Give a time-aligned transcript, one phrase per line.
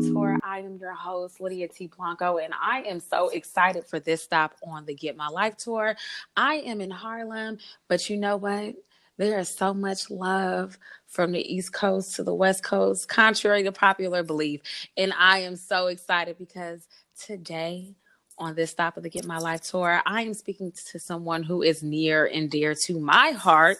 [0.00, 0.38] Tour.
[0.42, 1.86] I am your host, Lydia T.
[1.88, 5.96] Blanco, and I am so excited for this stop on the Get My Life tour.
[6.36, 8.74] I am in Harlem, but you know what?
[9.16, 13.72] There is so much love from the East Coast to the West Coast, contrary to
[13.72, 14.60] popular belief.
[14.96, 16.86] And I am so excited because
[17.18, 17.94] today,
[18.38, 21.62] on this stop of the Get My Life tour, I am speaking to someone who
[21.62, 23.78] is near and dear to my heart.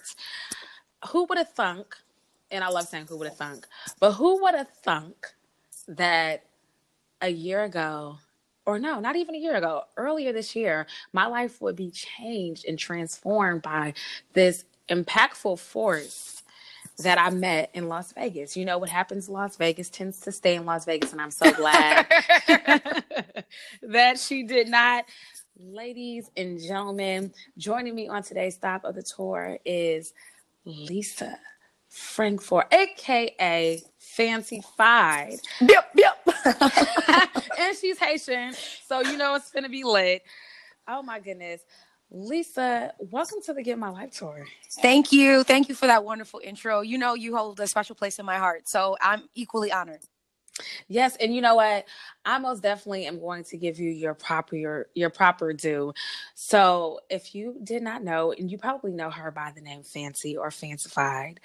[1.08, 1.96] Who would have thunk?
[2.50, 3.66] and I love saying who would have thunk,
[4.00, 5.34] but who would have thunk
[5.88, 6.44] that
[7.20, 8.18] a year ago,
[8.64, 12.64] or no, not even a year ago, earlier this year, my life would be changed
[12.66, 13.94] and transformed by
[14.32, 16.42] this impactful force
[16.98, 18.56] that I met in Las Vegas.
[18.56, 21.30] You know what happens in Las Vegas tends to stay in Las Vegas, and I'm
[21.30, 22.06] so glad
[23.82, 25.04] that she did not.
[25.58, 30.12] Ladies and gentlemen, joining me on today's stop of the tour is
[30.64, 31.38] Lisa.
[31.96, 35.38] Francoeur, aka Fancy Fied.
[35.60, 36.28] Yep, yep.
[37.58, 38.54] and she's Haitian,
[38.86, 40.22] so you know it's gonna be lit.
[40.88, 41.62] Oh my goodness.
[42.10, 44.46] Lisa, welcome to the Get My Life tour.
[44.80, 45.42] Thank you.
[45.42, 46.82] Thank you for that wonderful intro.
[46.82, 50.02] You know you hold a special place in my heart, so I'm equally honored.
[50.88, 51.84] Yes, and you know what?
[52.24, 55.92] I most definitely am going to give you your proper your, your proper due.
[56.34, 60.36] So, if you did not know, and you probably know her by the name Fancy
[60.36, 61.38] or Fancyfied,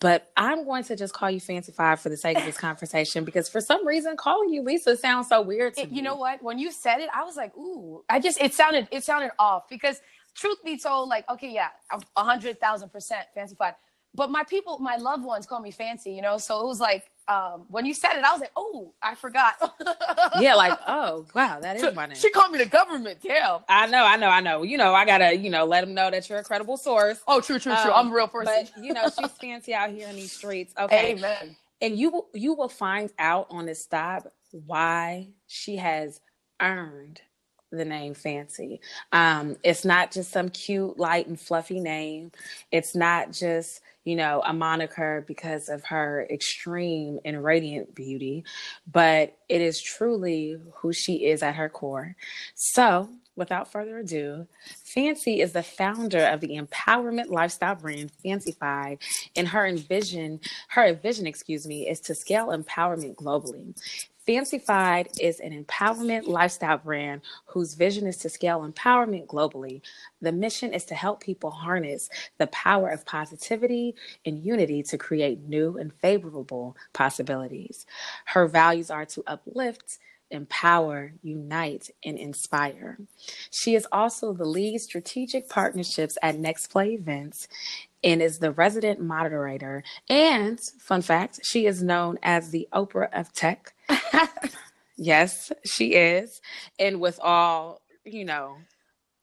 [0.00, 3.48] but I'm going to just call you Fancyfied for the sake of this conversation because
[3.48, 5.96] for some reason calling you Lisa sounds so weird to It- me.
[5.96, 6.42] you know what?
[6.42, 8.04] When you said it, I was like, ooh.
[8.08, 10.00] I just it sounded it sounded off because
[10.34, 13.74] truth be told, like, okay, yeah, I'm a hundred thousand percent fancyfied.
[14.14, 16.38] But my people, my loved ones call me fancy, you know.
[16.38, 19.54] So it was like, um, when you said it, I was like, oh, I forgot.
[20.38, 22.16] Yeah, like, oh wow, that is my name.
[22.16, 23.20] She called me the government.
[23.22, 23.60] Damn.
[23.68, 24.62] I know, I know, I know.
[24.62, 27.20] You know, I gotta, you know, let them know that you're a credible source.
[27.26, 27.92] Oh, true, true, true.
[27.92, 28.68] Um, I'm a real person.
[28.74, 30.74] But you know, she's fancy out here in these streets.
[30.78, 31.56] Okay, Amen.
[31.80, 34.32] and you will you will find out on this stop
[34.66, 36.20] why she has
[36.60, 37.20] earned
[37.70, 38.80] the name fancy
[39.10, 42.30] um it's not just some cute light and fluffy name
[42.70, 48.44] it's not just you know a moniker because of her extreme and radiant beauty
[48.90, 52.16] but it is truly who she is at her core.
[52.54, 54.46] So without further ado
[54.84, 58.98] fancy is the founder of the empowerment lifestyle brand fancyfied
[59.34, 60.38] and her envision
[60.68, 63.74] her vision excuse me is to scale empowerment globally
[64.26, 69.82] Fancyfied is an empowerment lifestyle brand whose vision is to scale empowerment globally.
[70.22, 72.08] The mission is to help people harness
[72.38, 77.84] the power of positivity and unity to create new and favorable possibilities.
[78.24, 79.98] Her values are to uplift,
[80.30, 82.98] empower, unite, and inspire.
[83.50, 87.46] She is also the lead strategic partnerships at NextPlay Events
[88.02, 89.84] and is the resident moderator.
[90.08, 93.73] And fun fact, she is known as the Oprah of Tech.
[94.96, 96.40] yes, she is.
[96.78, 98.56] And with all, you know,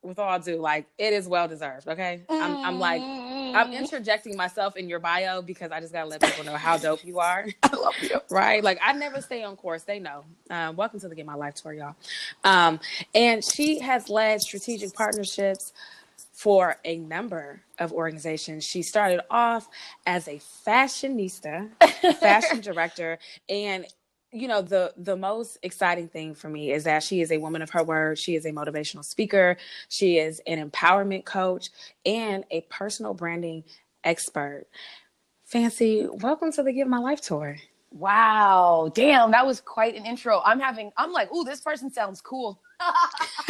[0.03, 1.87] with all due, like it is well deserved.
[1.87, 2.21] Okay.
[2.29, 6.43] I'm, I'm like, I'm interjecting myself in your bio because I just gotta let people
[6.43, 7.45] know how dope you are.
[7.63, 8.19] I love you.
[8.29, 8.63] right?
[8.63, 9.83] Like I never stay on course.
[9.83, 10.23] They know.
[10.49, 11.95] Um, welcome to the Get My Life tour, y'all.
[12.43, 12.79] Um,
[13.13, 15.73] and she has led strategic partnerships
[16.33, 18.63] for a number of organizations.
[18.63, 19.67] She started off
[20.07, 21.69] as a fashionista,
[22.19, 23.85] fashion director, and
[24.31, 27.61] you know the the most exciting thing for me is that she is a woman
[27.61, 28.17] of her word.
[28.17, 29.57] She is a motivational speaker.
[29.89, 31.69] She is an empowerment coach
[32.05, 33.63] and a personal branding
[34.03, 34.67] expert.
[35.45, 37.57] Fancy, welcome to the Give My Life tour.
[37.91, 38.89] Wow.
[38.93, 40.41] Damn, that was quite an intro.
[40.45, 42.61] I'm having, I'm like, ooh, this person sounds cool.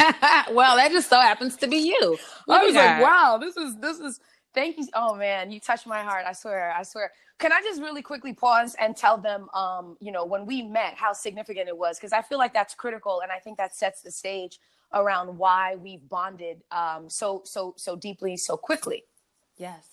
[0.50, 2.18] well, that just so happens to be you.
[2.48, 4.20] I was like, wow, this is, this is,
[4.54, 4.88] thank you.
[4.94, 6.24] Oh man, you touched my heart.
[6.26, 7.12] I swear, I swear.
[7.38, 10.94] Can I just really quickly pause and tell them, um, you know, when we met,
[10.94, 11.98] how significant it was?
[11.98, 13.20] Because I feel like that's critical.
[13.22, 14.60] And I think that sets the stage
[14.92, 19.04] around why we've bonded um, so, so, so deeply, so quickly.
[19.56, 19.88] Yes.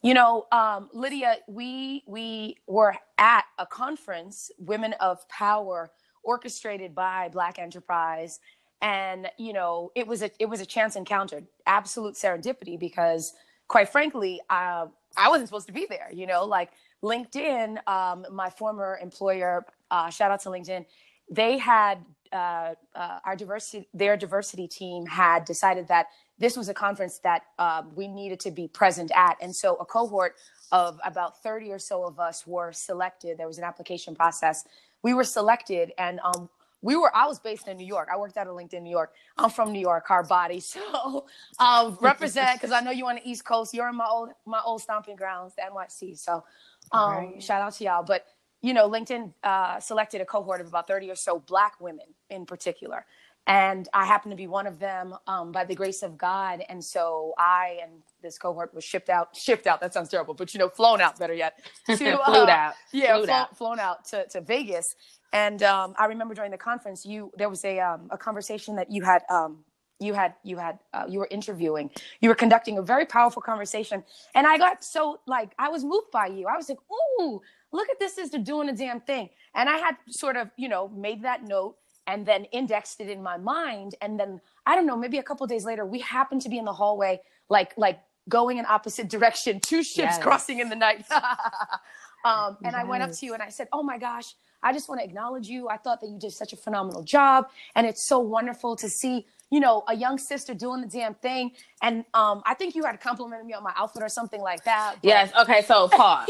[0.00, 5.90] You know, um, Lydia, we we were at a conference, Women of Power,
[6.22, 8.38] orchestrated by Black Enterprise,
[8.80, 13.32] and you know, it was a it was a chance encounter, absolute serendipity, because
[13.68, 14.86] quite frankly, uh,
[15.16, 16.70] I wasn't supposed to be there, you know, like
[17.02, 20.84] LinkedIn, um, my former employer, uh, shout out to LinkedIn,
[21.30, 26.06] they had uh, uh, our diversity, their diversity team had decided that
[26.38, 29.36] this was a conference that um, we needed to be present at.
[29.40, 30.36] And so a cohort
[30.70, 33.38] of about 30 or so of us were selected.
[33.38, 34.64] There was an application process.
[35.02, 36.48] We were selected and um,
[36.82, 39.12] we were i was based in new york i worked out of linkedin new york
[39.36, 41.26] i'm from new york hard body so
[41.58, 44.60] um, represent because i know you're on the east coast you're in my old my
[44.64, 46.44] old stomping grounds the nyc so
[46.92, 47.42] um, right.
[47.42, 48.26] shout out to y'all but
[48.62, 52.46] you know linkedin uh, selected a cohort of about 30 or so black women in
[52.46, 53.04] particular
[53.48, 56.62] and I happen to be one of them um, by the grace of God.
[56.68, 57.92] And so I and
[58.22, 59.80] this cohort was shipped out, shipped out.
[59.80, 61.18] That sounds terrible, but you know, flown out.
[61.18, 63.56] Better yet, to, uh, out, yeah, flown, out.
[63.56, 64.96] flown out to, to Vegas.
[65.32, 68.90] And um, I remember during the conference, you there was a um, a conversation that
[68.90, 69.22] you had.
[69.28, 69.64] Um,
[70.00, 71.90] you had you had uh, you were interviewing
[72.20, 74.04] you were conducting a very powerful conversation
[74.34, 76.78] and i got so like i was moved by you i was like
[77.20, 77.40] ooh
[77.72, 80.88] look at this sister doing a damn thing and i had sort of you know
[80.90, 81.76] made that note
[82.06, 85.46] and then indexed it in my mind and then i don't know maybe a couple
[85.46, 87.98] days later we happened to be in the hallway like like
[88.28, 90.22] going in opposite direction two ships yes.
[90.22, 91.04] crossing in the night
[92.24, 92.74] um, and yes.
[92.76, 95.04] i went up to you and i said oh my gosh i just want to
[95.04, 98.76] acknowledge you i thought that you did such a phenomenal job and it's so wonderful
[98.76, 101.50] to see you know a young sister doing the damn thing
[101.82, 104.96] and um, i think you had complimented me on my outfit or something like that
[105.02, 105.08] but...
[105.08, 106.28] yes okay so pause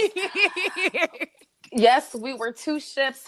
[1.73, 3.27] yes we were two ships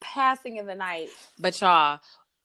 [0.00, 1.08] passing in the night.
[1.38, 2.00] But y'all,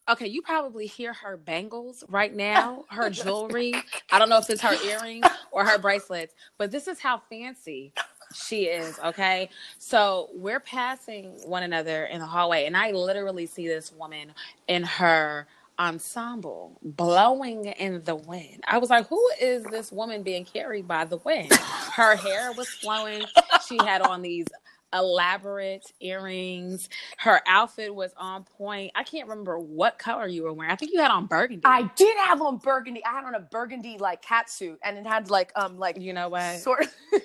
[0.09, 3.73] okay, you probably hear her bangles right now, her jewelry.
[4.11, 7.93] I don't know if it's her earrings or her bracelets, but this is how fancy
[8.35, 8.99] she is.
[8.99, 9.49] Okay.
[9.79, 14.33] So we're passing one another in the hallway, and I literally see this woman
[14.67, 15.47] in her
[15.79, 18.63] ensemble blowing in the wind.
[18.67, 21.53] I was like, who is this woman being carried by the wind?
[21.53, 23.23] Her hair was flowing.
[23.67, 24.47] She had on these
[24.95, 26.89] elaborate earrings.
[27.17, 28.91] Her outfit was on point.
[28.95, 30.71] I can't remember what color you were wearing.
[30.71, 31.61] I think you had on burgundy.
[31.65, 33.03] I did have on burgundy.
[33.03, 36.13] I had on a burgundy like cat suit, and it had like um like you
[36.13, 36.93] know what sort of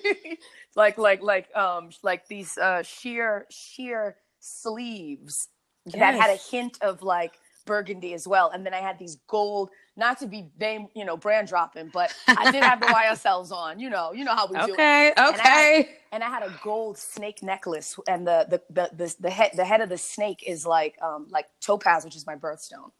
[0.75, 5.47] like like like um like these uh sheer sheer sleeves
[5.85, 5.95] yes.
[5.95, 7.33] that had a hint of like
[7.65, 8.49] burgundy as well.
[8.51, 9.69] And then I had these gold,
[10.01, 13.79] not to be name, you know, brand dropping, but I did have the YSLs on.
[13.79, 14.73] You know, you know how we okay, do.
[14.73, 15.89] Okay, okay.
[16.11, 19.63] And I had a gold snake necklace, and the the the the, the head the
[19.63, 22.91] head of the snake is like um like topaz, which is my birthstone.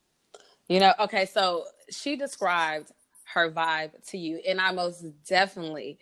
[0.69, 2.92] You know, okay, so she described
[3.33, 5.98] her vibe to you, and I most definitely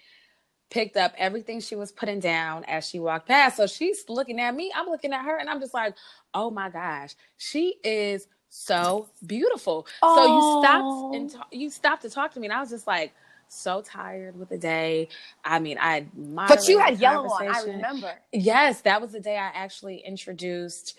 [0.70, 3.58] picked up everything she was putting down as she walked past.
[3.58, 5.96] So she's looking at me, I'm looking at her, and I'm just like,
[6.34, 9.88] oh my gosh, she is so beautiful.
[10.04, 10.16] Aww.
[10.16, 12.88] So you stopped and ta- you stopped to talk to me, and I was just
[12.88, 13.14] like
[13.48, 15.10] so tired with the day.
[15.44, 17.48] I mean, I but you had yellow on.
[17.48, 18.14] I remember.
[18.32, 20.98] Yes, that was the day I actually introduced.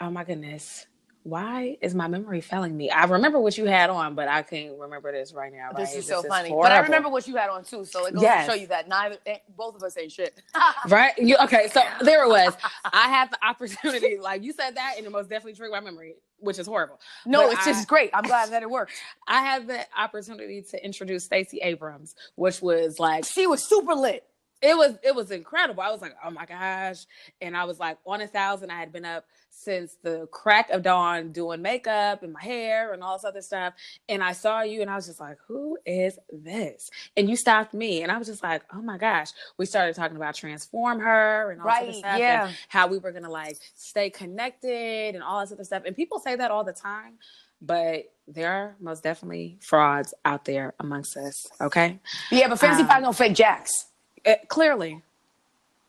[0.00, 0.86] Oh my goodness,
[1.26, 2.88] why is my memory failing me?
[2.88, 5.68] I remember what you had on, but I can't remember this right now.
[5.68, 5.78] Right?
[5.78, 6.50] This is so this funny.
[6.50, 8.46] Is but I remember what you had on too, so it goes yes.
[8.46, 10.40] to show you that neither eh, both of us ain't shit.
[10.88, 11.18] right?
[11.18, 11.68] You okay?
[11.72, 12.56] So there it was.
[12.84, 16.14] I had the opportunity, like you said that, and it most definitely triggered my memory,
[16.38, 17.00] which is horrible.
[17.24, 18.10] No, but it's I, just great.
[18.14, 18.92] I'm glad that it worked.
[19.26, 24.24] I had the opportunity to introduce Stacey Abrams, which was like she was super lit
[24.66, 25.82] it was it was incredible.
[25.82, 27.06] I was like, oh my gosh.
[27.40, 28.70] And I was like on a thousand.
[28.70, 33.02] I had been up since the crack of dawn doing makeup and my hair and
[33.02, 33.74] all this other stuff.
[34.08, 36.90] And I saw you and I was just like, who is this?
[37.16, 38.02] And you stopped me.
[38.02, 39.30] And I was just like, oh my gosh.
[39.56, 42.18] We started talking about transform her and all right, this stuff.
[42.18, 42.48] Yeah.
[42.48, 45.84] And how we were gonna like stay connected and all this other stuff.
[45.86, 47.14] And people say that all the time.
[47.62, 51.46] But there are most definitely frauds out there amongst us.
[51.60, 51.98] Okay.
[52.30, 53.86] Yeah, but Fancy um, Five no fake jacks.
[54.26, 55.02] It, clearly,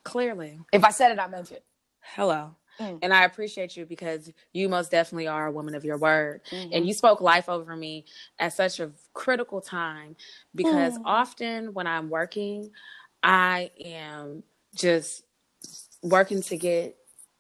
[0.04, 0.60] clearly.
[0.72, 1.64] If I said it, I meant it.
[2.02, 2.52] Hello.
[2.80, 3.00] Mm.
[3.02, 6.42] And I appreciate you because you most definitely are a woman of your word.
[6.52, 6.70] Mm-hmm.
[6.72, 8.06] And you spoke life over me
[8.38, 10.16] at such a critical time
[10.54, 11.02] because mm.
[11.04, 12.70] often when I'm working,
[13.24, 14.44] I am
[14.76, 15.24] just
[16.04, 16.96] working to get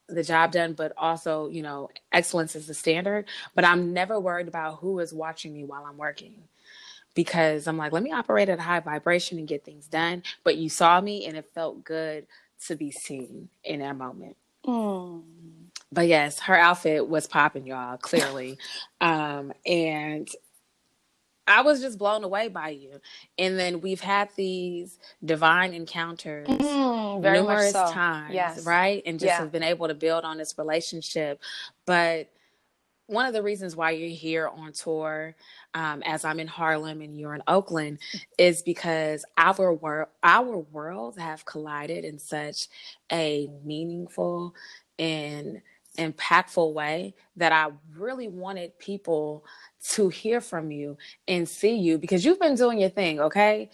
[0.09, 3.25] the job done, but also, you know, excellence is the standard.
[3.53, 6.35] But I'm never worried about who is watching me while I'm working
[7.17, 10.21] because I'm like, let me operate at a high vibration and get things done.
[10.43, 12.27] But you saw me and it felt good
[12.67, 14.37] to be seen in that moment.
[14.63, 15.23] Mm.
[15.91, 18.59] But yes, her outfit was popping, y'all, clearly.
[19.01, 20.29] um, and
[21.47, 23.01] I was just blown away by you.
[23.39, 27.91] And then we've had these divine encounters mm, numerous so.
[27.91, 28.63] times, yes.
[28.63, 29.01] right?
[29.07, 29.39] And just yeah.
[29.39, 31.41] have been able to build on this relationship.
[31.87, 32.29] But
[33.07, 35.35] one of the reasons why you're here on tour,
[35.73, 37.99] um, as I'm in Harlem and you're in Oakland,
[38.37, 42.67] is because our world, our worlds have collided in such
[43.11, 44.53] a meaningful
[44.99, 45.61] and
[45.97, 49.45] impactful way that I really wanted people
[49.91, 50.97] to hear from you
[51.27, 53.69] and see you because you've been doing your thing, okay?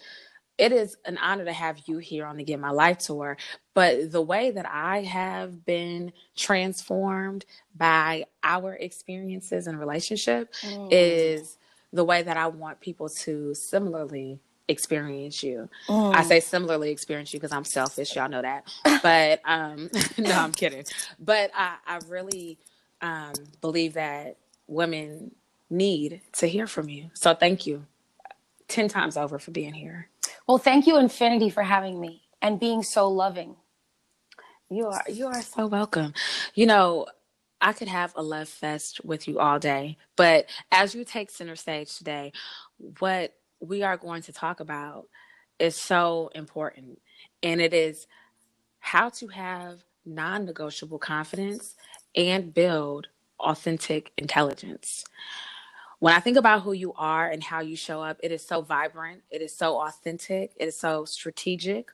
[0.56, 3.36] It is an honor to have you here on the Get My Life tour.
[3.74, 7.44] But the way that I have been transformed
[7.76, 10.88] by our experiences and relationship mm.
[10.90, 11.58] is
[11.92, 15.68] the way that I want people to similarly experience you.
[15.88, 16.14] Mm.
[16.14, 18.14] I say similarly experience you because I'm selfish.
[18.16, 18.68] Y'all know that.
[19.02, 20.84] But um, no, I'm kidding.
[21.18, 22.58] But I, I really
[23.00, 25.34] um, believe that women
[25.70, 27.10] need to hear from you.
[27.14, 27.86] So thank you
[28.68, 30.08] 10 times over for being here.
[30.46, 33.56] Well, thank you, Infinity, for having me and being so loving.
[34.70, 36.14] You are you are so welcome.
[36.54, 37.06] You know,
[37.60, 41.56] I could have a love fest with you all day, but as you take center
[41.56, 42.32] stage today,
[43.00, 45.08] what we are going to talk about
[45.60, 47.00] is so important.
[47.42, 48.06] And it is
[48.80, 51.76] how to have non negotiable confidence
[52.16, 53.08] and build
[53.40, 55.04] authentic intelligence.
[56.04, 58.60] When I think about who you are and how you show up, it is so
[58.60, 61.90] vibrant, it is so authentic, it is so strategic,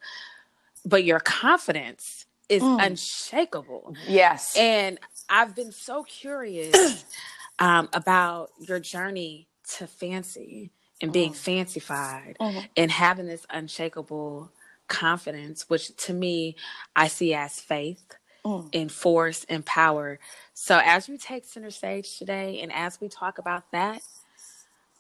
[0.85, 2.85] but your confidence is mm.
[2.85, 3.95] unshakable.
[4.09, 4.57] Yes.
[4.57, 4.99] And
[5.29, 7.05] I've been so curious
[7.61, 11.37] um, about your journey to fancy and being mm.
[11.37, 12.67] fancyfied mm-hmm.
[12.77, 14.51] and having this unshakable
[14.89, 16.57] confidence, which to me
[16.97, 18.69] I see as faith mm.
[18.73, 20.19] and force and power.
[20.55, 24.03] So as you take center stage today and as we talk about that,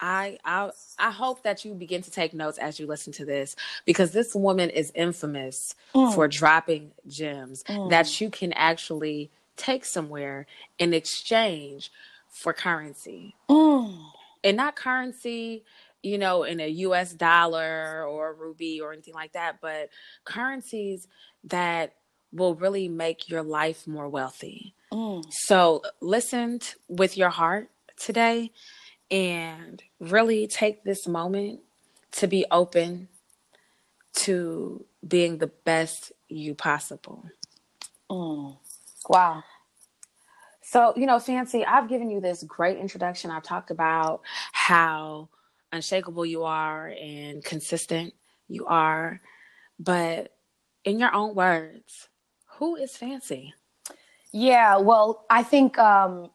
[0.00, 3.54] I I I hope that you begin to take notes as you listen to this
[3.84, 6.14] because this woman is infamous mm.
[6.14, 7.90] for dropping gems mm.
[7.90, 10.46] that you can actually take somewhere
[10.78, 11.92] in exchange
[12.28, 13.34] for currency.
[13.48, 13.98] Mm.
[14.42, 15.64] And not currency
[16.02, 19.90] you know, in a US dollar or a rupee or anything like that, but
[20.24, 21.06] currencies
[21.44, 21.94] that
[22.32, 24.74] will really make your life more wealthy.
[24.92, 25.24] Mm.
[25.30, 28.52] So listen with your heart today
[29.10, 31.60] and really take this moment
[32.12, 33.08] to be open
[34.12, 37.24] to being the best you possible.
[38.10, 38.56] Mm.
[39.08, 39.44] Wow.
[40.62, 43.30] So, you know, Fancy, I've given you this great introduction.
[43.30, 44.20] I've talked about
[44.52, 45.28] how
[45.72, 48.14] unshakable you are and consistent
[48.48, 49.20] you are.
[49.78, 50.32] But
[50.84, 52.08] in your own words,
[52.60, 53.54] who is Fancy?
[54.32, 56.30] Yeah, well, I think um,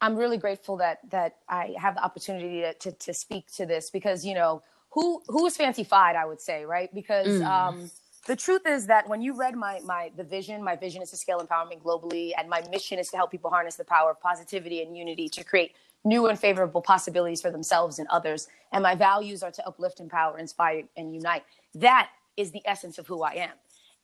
[0.00, 3.90] I'm really grateful that that I have the opportunity to, to, to speak to this
[3.90, 6.94] because you know who who is fancyfied, I would say, right?
[6.94, 7.44] Because mm.
[7.44, 7.90] um,
[8.28, 11.16] the truth is that when you read my my the vision, my vision is to
[11.16, 14.80] scale empowerment globally, and my mission is to help people harness the power of positivity
[14.80, 15.72] and unity to create
[16.04, 18.46] new and favorable possibilities for themselves and others.
[18.72, 21.42] And my values are to uplift, empower, inspire, and unite.
[21.74, 23.56] That is the essence of who I am.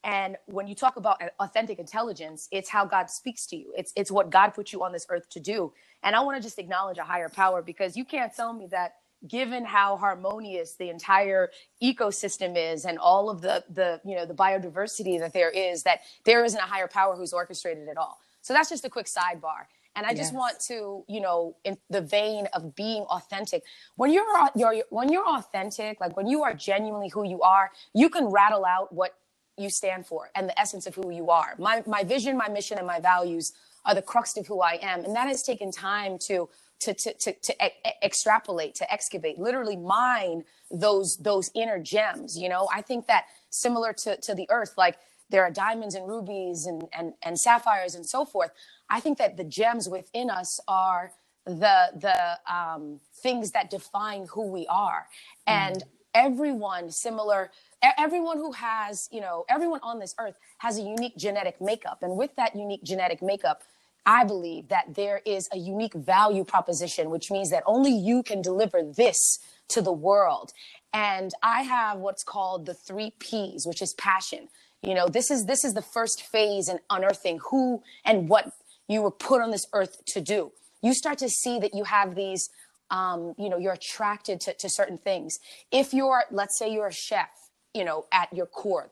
[0.03, 3.73] And when you talk about authentic intelligence, it's how God speaks to you.
[3.77, 5.73] It's it's what God put you on this earth to do.
[6.03, 8.95] And I want to just acknowledge a higher power because you can't tell me that
[9.29, 11.51] given how harmonious the entire
[11.83, 16.01] ecosystem is and all of the the you know the biodiversity that there is that
[16.25, 18.19] there isn't a higher power who's orchestrated it all.
[18.41, 19.67] So that's just a quick sidebar.
[19.97, 20.39] And I just yes.
[20.39, 23.65] want to, you know, in the vein of being authentic,
[23.97, 28.09] when you're, you're when you're authentic, like when you are genuinely who you are, you
[28.09, 29.17] can rattle out what
[29.61, 31.55] you stand for and the essence of who you are.
[31.59, 33.53] My my vision, my mission, and my values
[33.87, 36.49] are the crux of who I am, and that has taken time to
[36.81, 42.39] to to to, to e- extrapolate, to excavate, literally mine those those inner gems.
[42.39, 44.99] You know, I think that similar to to the earth, like
[45.31, 48.51] there are diamonds and rubies and and and sapphires and so forth.
[48.91, 51.13] I think that the gems within us are
[51.47, 55.07] the the um, things that define who we are,
[55.47, 55.83] and mm.
[56.15, 57.51] Everyone similar.
[57.99, 62.03] Everyone who has, you know, everyone on this earth has a unique genetic makeup.
[62.03, 63.63] And with that unique genetic makeup,
[64.05, 68.43] I believe that there is a unique value proposition, which means that only you can
[68.43, 69.39] deliver this
[69.69, 70.53] to the world.
[70.93, 74.49] And I have what's called the three P's, which is passion.
[74.83, 78.53] You know, this is this is the first phase in unearthing who and what
[78.89, 80.53] you were put on this earth to do.
[80.83, 82.49] You start to see that you have these,
[82.91, 85.39] um, you know, you're attracted to, to certain things.
[85.71, 87.29] If you're, let's say you're a chef,
[87.75, 88.91] you know, at your core,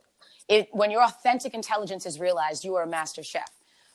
[0.48, 3.50] it, when your authentic intelligence is realized, you are a master chef.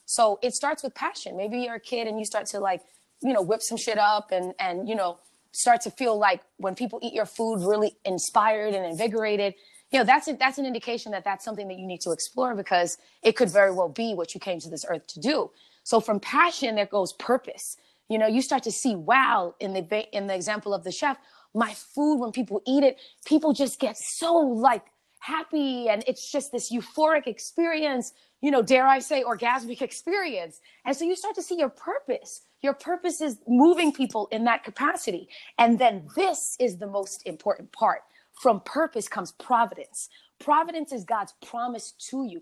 [0.05, 1.37] So it starts with passion.
[1.37, 2.81] Maybe you're a kid and you start to like,
[3.21, 5.17] you know, whip some shit up and, and, you know,
[5.53, 9.53] start to feel like when people eat your food, really inspired and invigorated.
[9.91, 12.55] You know, that's a, that's an indication that that's something that you need to explore
[12.55, 15.51] because it could very well be what you came to this earth to do.
[15.83, 17.77] So from passion, there goes purpose.
[18.09, 21.17] You know, you start to see, wow, in the in the example of the chef,
[21.53, 24.83] my food when people eat it, people just get so like
[25.19, 30.59] happy and it's just this euphoric experience, you know, dare I say orgasmic experience.
[30.85, 32.41] And so you start to see your purpose.
[32.61, 35.29] Your purpose is moving people in that capacity.
[35.57, 38.01] And then this is the most important part.
[38.41, 40.09] From purpose comes providence.
[40.39, 42.41] Providence is God's promise to you.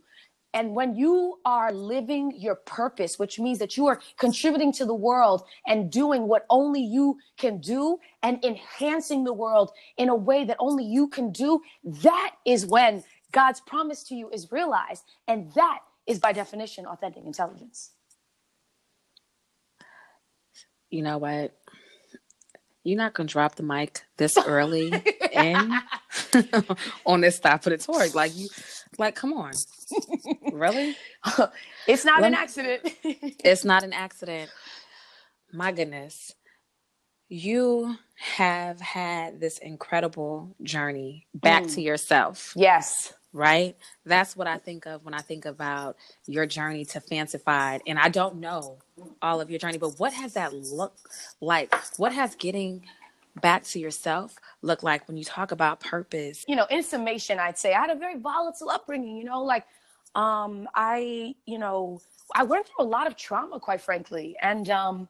[0.53, 4.93] And when you are living your purpose, which means that you are contributing to the
[4.93, 10.43] world and doing what only you can do and enhancing the world in a way
[10.43, 15.03] that only you can do, that is when God's promise to you is realized.
[15.27, 17.91] And that is by definition authentic intelligence.
[20.89, 21.55] You know what?
[22.83, 24.91] You're not gonna drop the mic this early
[25.33, 25.73] in
[27.05, 28.07] on this stop of the tour.
[28.13, 28.49] Like you
[28.97, 29.53] like, come on.
[30.51, 30.95] really?
[31.87, 32.81] it's not Let an accident.
[33.03, 34.49] it's not an accident.
[35.53, 36.33] My goodness.
[37.29, 41.73] You have had this incredible journey back mm.
[41.75, 42.53] to yourself.
[42.57, 43.13] Yes.
[43.33, 43.77] Right?
[44.05, 45.95] That's what I think of when I think about
[46.27, 47.81] your journey to Fancyfied.
[47.87, 48.79] And I don't know
[49.21, 51.07] all of your journey, but what has that looked
[51.39, 51.73] like?
[51.97, 52.85] What has getting
[53.41, 56.43] back to yourself look like when you talk about purpose?
[56.47, 59.65] You know, in summation, I'd say I had a very volatile upbringing, you know, like
[60.15, 62.01] um I, you know,
[62.35, 64.35] I went through a lot of trauma, quite frankly.
[64.41, 65.07] And um,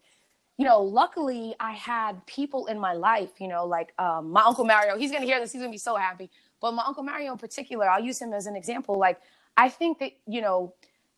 [0.57, 4.65] you know, luckily I had people in my life, you know, like um my Uncle
[4.65, 6.29] Mario, he's gonna hear this, he's gonna be so happy.
[6.61, 8.97] But my Uncle Mario in particular, I'll use him as an example.
[8.97, 9.19] Like,
[9.57, 10.73] I think that, you know,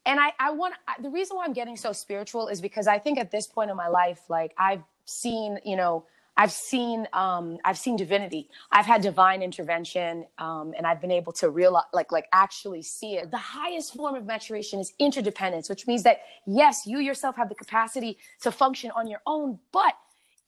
[0.05, 3.19] and I, I want the reason why I'm getting so spiritual is because I think
[3.19, 7.77] at this point in my life, like I've seen, you know, I've seen um, I've
[7.77, 8.49] seen divinity.
[8.71, 13.17] I've had divine intervention, um, and I've been able to realize, like, like actually see
[13.17, 13.29] it.
[13.29, 17.55] The highest form of maturation is interdependence, which means that yes, you yourself have the
[17.55, 19.93] capacity to function on your own, but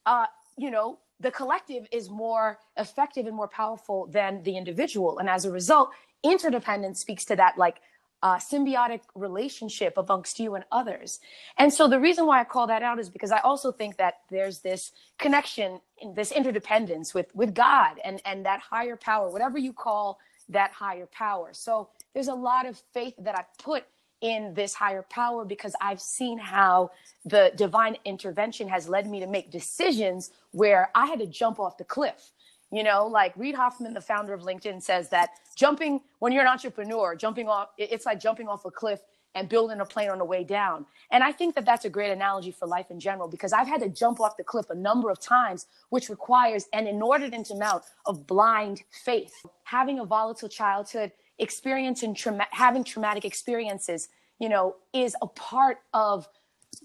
[0.07, 0.25] uh,
[0.57, 5.45] you know the collective is more effective and more powerful than the individual, and as
[5.45, 5.91] a result,
[6.23, 7.77] interdependence speaks to that, like
[8.23, 11.19] uh, symbiotic relationship amongst you and others.
[11.57, 14.15] And so the reason why I call that out is because I also think that
[14.31, 15.79] there's this connection,
[16.15, 21.07] this interdependence with with God and and that higher power, whatever you call that higher
[21.07, 21.49] power.
[21.53, 23.85] So there's a lot of faith that I put
[24.25, 26.89] in this higher power because I've seen how
[27.25, 31.77] the divine intervention has led me to make decisions where I had to jump off
[31.77, 32.31] the cliff
[32.71, 36.49] you know, like Reid Hoffman, the founder of LinkedIn, says that jumping, when you're an
[36.49, 38.99] entrepreneur, jumping off, it's like jumping off a cliff
[39.35, 40.85] and building a plane on the way down.
[41.11, 43.81] And I think that that's a great analogy for life in general because I've had
[43.81, 48.25] to jump off the cliff a number of times, which requires an inordinate amount of
[48.25, 49.33] blind faith.
[49.63, 56.27] Having a volatile childhood, experiencing trauma- having traumatic experiences, you know, is a part of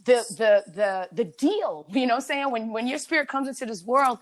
[0.04, 1.86] the the the the deal.
[1.94, 4.18] You know, saying when when your spirit comes into this world,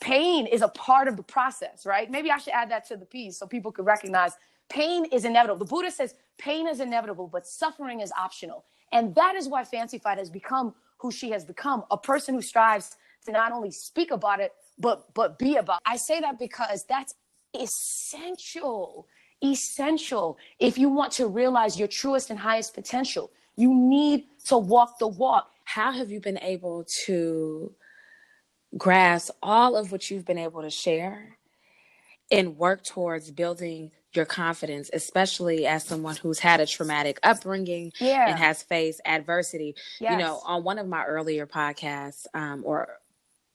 [0.00, 2.10] pain is a part of the process, right?
[2.10, 4.32] Maybe I should add that to the piece so people could recognize
[4.68, 5.58] pain is inevitable.
[5.64, 8.64] The Buddha says pain is inevitable, but suffering is optional.
[8.92, 12.96] And that is why Fancyfied has become who she has become, a person who strives
[13.26, 15.76] to not only speak about it, but but be about.
[15.86, 15.90] It.
[15.90, 17.14] I say that because that's
[17.58, 19.06] essential,
[19.42, 23.30] essential if you want to realize your truest and highest potential.
[23.56, 25.50] You need to walk the walk.
[25.64, 27.72] How have you been able to
[28.76, 31.38] grasp all of what you've been able to share
[32.30, 38.28] and work towards building your confidence, especially as someone who's had a traumatic upbringing yeah.
[38.28, 39.74] and has faced adversity.
[40.00, 40.12] Yes.
[40.12, 42.88] You know, on one of my earlier podcasts um, or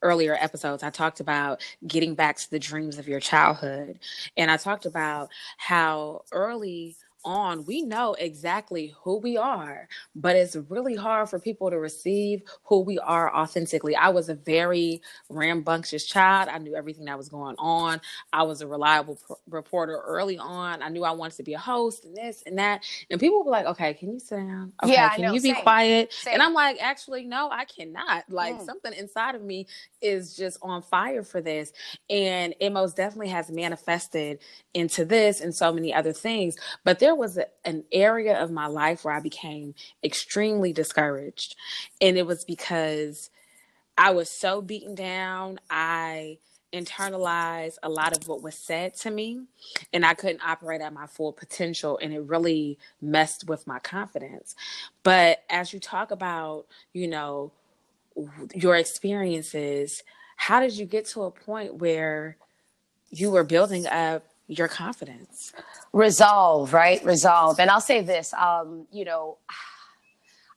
[0.01, 3.99] earlier episodes, I talked about getting back to the dreams of your childhood.
[4.37, 10.55] And I talked about how early on, we know exactly who we are, but it's
[10.69, 13.95] really hard for people to receive who we are authentically.
[13.95, 16.49] I was a very rambunctious child.
[16.49, 18.01] I knew everything that was going on.
[18.33, 20.81] I was a reliable pr- reporter early on.
[20.81, 22.83] I knew I wanted to be a host and this and that.
[23.09, 24.73] And people were like, okay, can you sit down?
[24.83, 26.13] Okay, yeah, can know, you be same, quiet?
[26.13, 26.35] Same.
[26.35, 28.23] And I'm like, actually, no, I cannot.
[28.29, 28.65] Like mm.
[28.65, 29.67] something inside of me
[30.01, 31.73] is just on fire for this.
[32.09, 34.39] And it most definitely has manifested
[34.73, 36.55] into this and so many other things.
[36.83, 41.55] But there was a, an area of my life where I became extremely discouraged.
[42.01, 43.29] And it was because
[43.97, 45.59] I was so beaten down.
[45.69, 46.39] I
[46.73, 49.41] internalized a lot of what was said to me
[49.91, 54.55] and I couldn't operate at my full potential and it really messed with my confidence.
[55.03, 57.51] But as you talk about, you know,
[58.53, 60.03] your experiences,
[60.35, 62.37] how did you get to a point where
[63.09, 65.53] you were building up your confidence?
[65.93, 67.03] Resolve, right?
[67.05, 67.59] Resolve.
[67.59, 69.37] And I'll say this, um, you know,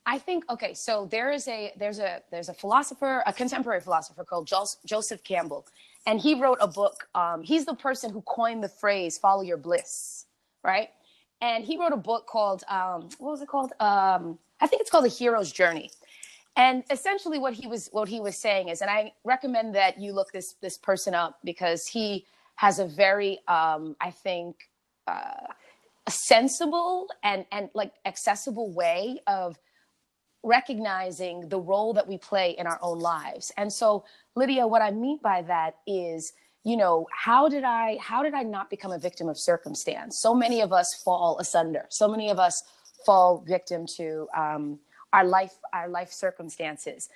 [0.05, 4.25] I think okay, so there is a there's a there's a philosopher, a contemporary philosopher
[4.25, 4.51] called
[4.85, 5.67] Joseph Campbell,
[6.07, 7.07] and he wrote a book.
[7.15, 10.27] Um, he's the person who coined the phrase "follow your bliss,"
[10.65, 10.89] right?
[11.41, 13.73] And he wrote a book called um, what was it called?
[13.79, 15.91] Um, I think it's called The Hero's Journey.
[16.57, 20.13] And essentially, what he was what he was saying is, and I recommend that you
[20.13, 22.27] look this this person up because he
[22.63, 24.55] has a very, um, I think,
[25.09, 25.49] uh,
[26.09, 29.59] sensible and and like accessible way of
[30.45, 33.51] recognizing the role that we play in our own lives.
[33.57, 34.05] And so,
[34.37, 38.45] Lydia, what I mean by that is, you know, how did I how did I
[38.45, 40.21] not become a victim of circumstance?
[40.21, 41.87] So many of us fall asunder.
[41.89, 42.63] So many of us
[43.05, 44.79] fall victim to um,
[45.13, 47.09] our life our life circumstances.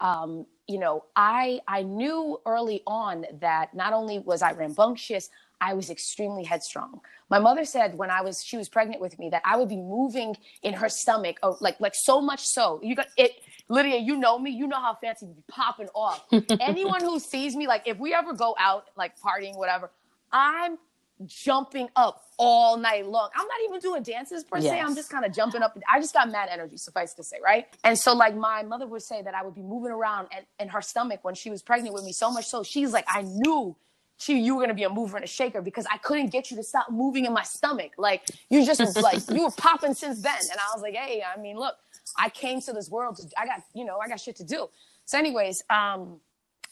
[0.00, 5.28] Um, you know, I I knew early on that not only was I rambunctious,
[5.60, 7.00] I was extremely headstrong.
[7.28, 9.76] My mother said when I was she was pregnant with me that I would be
[9.76, 13.32] moving in her stomach, oh, like like so much so you got it.
[13.68, 14.50] Lydia, you know me.
[14.50, 16.24] You know how fancy be popping off.
[16.60, 19.90] Anyone who sees me, like if we ever go out, like partying, whatever,
[20.32, 20.78] I'm
[21.26, 23.30] jumping up all night long.
[23.34, 24.70] I'm not even doing dances per yes.
[24.70, 24.80] se.
[24.80, 25.78] I'm just kind of jumping up.
[25.90, 27.66] I just got mad energy, suffice to say, right?
[27.84, 30.68] And so, like, my mother would say that I would be moving around and in
[30.68, 33.76] her stomach when she was pregnant with me, so much so she's like, I knew
[34.20, 36.56] she you were gonna be a mover and a shaker because I couldn't get you
[36.58, 37.92] to stop moving in my stomach.
[37.96, 40.38] Like you just like you were popping since then.
[40.50, 41.74] And I was like, hey, I mean, look,
[42.18, 44.68] I came to this world to I got, you know, I got shit to do.
[45.06, 46.20] So, anyways, um,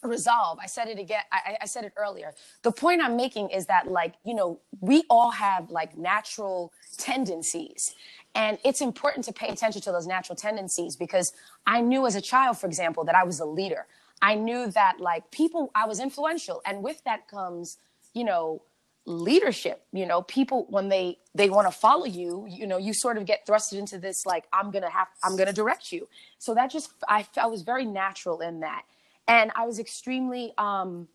[0.03, 0.59] resolve.
[0.63, 1.23] I said it again.
[1.33, 2.35] I, I said it earlier.
[2.63, 7.95] The point I'm making is that, like, you know, we all have like natural tendencies.
[8.35, 11.33] And it's important to pay attention to those natural tendencies because
[11.67, 13.87] I knew as a child, for example, that I was a leader.
[14.23, 16.63] I knew that like people, I was influential.
[16.65, 17.79] And with that comes,
[18.15, 18.63] you know,
[19.09, 23.17] leadership you know people when they they want to follow you you know you sort
[23.17, 26.07] of get thrusted into this like i'm gonna have i'm gonna direct you
[26.39, 28.83] so that just i, I was very natural in that
[29.29, 31.09] and i was extremely um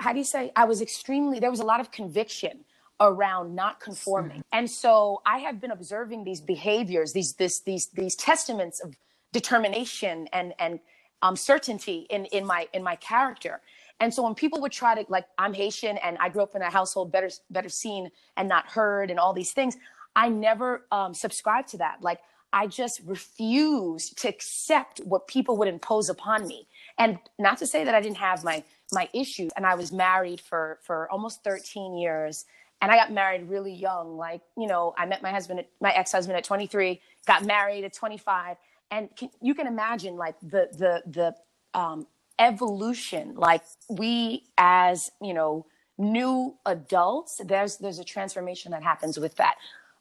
[0.00, 2.60] how do you say i was extremely there was a lot of conviction
[3.00, 8.16] around not conforming and so i have been observing these behaviors these this these these
[8.16, 8.94] testaments of
[9.32, 10.80] determination and and
[11.22, 13.60] um, certainty in in my in my character.
[14.00, 16.62] And so when people would try to like, I'm Haitian and I grew up in
[16.62, 19.76] a household better better seen and not heard and all these things,
[20.16, 21.98] I never um, subscribed to that.
[22.02, 22.20] Like
[22.52, 26.68] I just refused to accept what people would impose upon me.
[26.98, 29.52] And not to say that I didn't have my my issues.
[29.56, 32.46] And I was married for for almost 13 years.
[32.80, 34.16] And I got married really young.
[34.16, 38.56] Like, you know, I met my husband, my ex-husband at 23, got married at 25
[38.90, 42.06] and can, you can imagine like the the the um,
[42.38, 45.66] evolution like we as you know
[45.98, 49.56] new adults there's there's a transformation that happens with that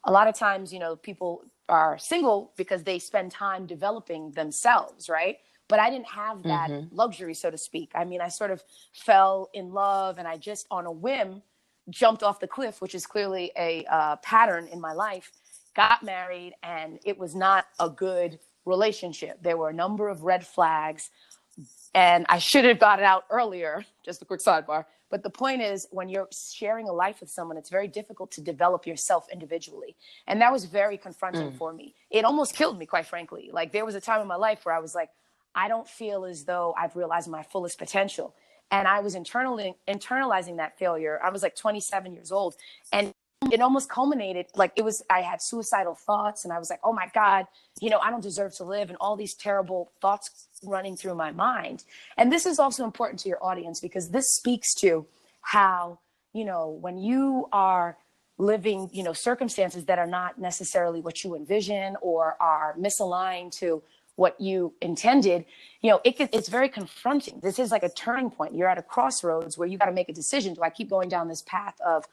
[0.05, 5.09] a lot of times you know people are single because they spend time developing themselves
[5.09, 6.95] right but i didn't have that mm-hmm.
[6.95, 10.67] luxury so to speak i mean i sort of fell in love and i just
[10.71, 11.41] on a whim
[11.89, 15.31] jumped off the cliff which is clearly a uh, pattern in my life
[15.77, 19.41] got married and it was not a good relationship.
[19.41, 21.09] There were a number of red flags,
[21.95, 23.85] and I should have got it out earlier.
[24.05, 24.85] Just a quick sidebar.
[25.09, 28.41] But the point is, when you're sharing a life with someone, it's very difficult to
[28.41, 29.95] develop yourself individually.
[30.27, 31.57] And that was very confronting mm.
[31.57, 31.95] for me.
[32.11, 33.49] It almost killed me, quite frankly.
[33.53, 35.09] Like, there was a time in my life where I was like,
[35.57, 38.35] I don't feel as though I've realized my fullest potential.
[38.69, 41.19] And I was internally internalizing that failure.
[41.23, 42.55] I was like 27 years old.
[42.93, 43.11] And
[43.51, 46.91] it almost culminated like it was i had suicidal thoughts and i was like oh
[46.91, 47.45] my god
[47.79, 51.31] you know i don't deserve to live and all these terrible thoughts running through my
[51.31, 51.83] mind
[52.17, 55.05] and this is also important to your audience because this speaks to
[55.41, 55.99] how
[56.33, 57.95] you know when you are
[58.39, 63.81] living you know circumstances that are not necessarily what you envision or are misaligned to
[64.17, 65.45] what you intended
[65.81, 68.83] you know it, it's very confronting this is like a turning point you're at a
[68.83, 71.75] crossroads where you got to make a decision do i keep going down this path
[71.79, 72.05] of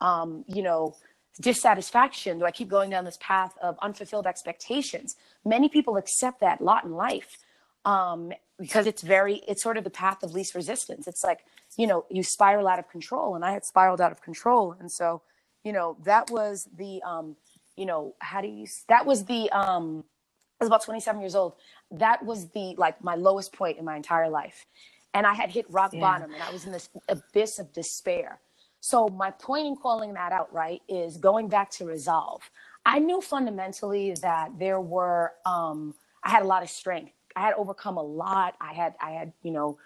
[0.00, 0.96] um, you know,
[1.40, 2.38] dissatisfaction?
[2.38, 5.16] Do I keep going down this path of unfulfilled expectations?
[5.44, 7.38] Many people accept that lot in life
[7.84, 11.06] um, because it's very, it's sort of the path of least resistance.
[11.06, 11.40] It's like,
[11.76, 14.76] you know, you spiral out of control, and I had spiraled out of control.
[14.78, 15.22] And so,
[15.64, 17.36] you know, that was the, um,
[17.76, 20.04] you know, how do you, that was the, um,
[20.60, 21.54] I was about 27 years old.
[21.90, 24.66] That was the, like, my lowest point in my entire life.
[25.14, 26.00] And I had hit rock yeah.
[26.00, 28.40] bottom, and I was in this abyss of despair
[28.80, 32.50] so my point in calling that out, right, is going back to resolve.
[32.84, 35.94] I knew fundamentally that there were um,
[36.24, 37.12] I had a lot of strength.
[37.36, 38.54] I had overcome a lot.
[38.60, 39.78] I had I had, you know,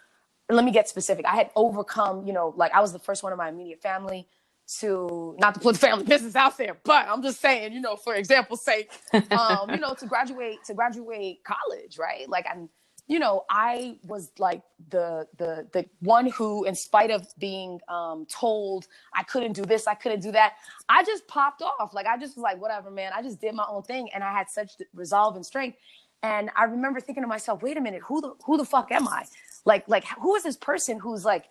[0.49, 1.27] let me get specific.
[1.27, 4.29] I had overcome, you know, like I was the first one in my immediate family
[4.81, 7.97] to not to put the family business out there, but I'm just saying, you know,
[7.97, 8.91] for example's sake,
[9.33, 12.29] um, you know, to graduate to graduate college, right?
[12.29, 12.71] Like I'm,
[13.09, 18.27] you know, I was like the the the one who, in spite of being um,
[18.27, 20.55] told I couldn't do this, I couldn't do that,
[20.89, 21.95] I just popped off.
[21.95, 23.13] Like I just was like, whatever, man.
[23.15, 25.79] I just did my own thing, and I had such resolve and strength.
[26.23, 29.09] And I remember thinking to myself, wait a minute, who the who the fuck am
[29.09, 29.25] I?
[29.67, 31.47] Like like who is this person who's like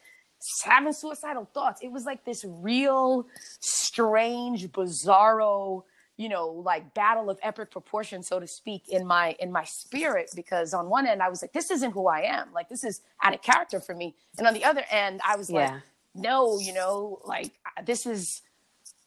[0.63, 1.81] having suicidal thoughts.
[1.81, 3.27] It was like this real
[3.59, 5.83] strange, bizarro,
[6.17, 10.29] you know, like battle of epic proportion, so to speak, in my in my spirit.
[10.35, 12.53] Because on one end, I was like, this isn't who I am.
[12.53, 14.15] Like this is out of character for me.
[14.37, 15.57] And on the other end, I was yeah.
[15.57, 15.81] like,
[16.15, 17.51] no, you know, like
[17.85, 18.41] this is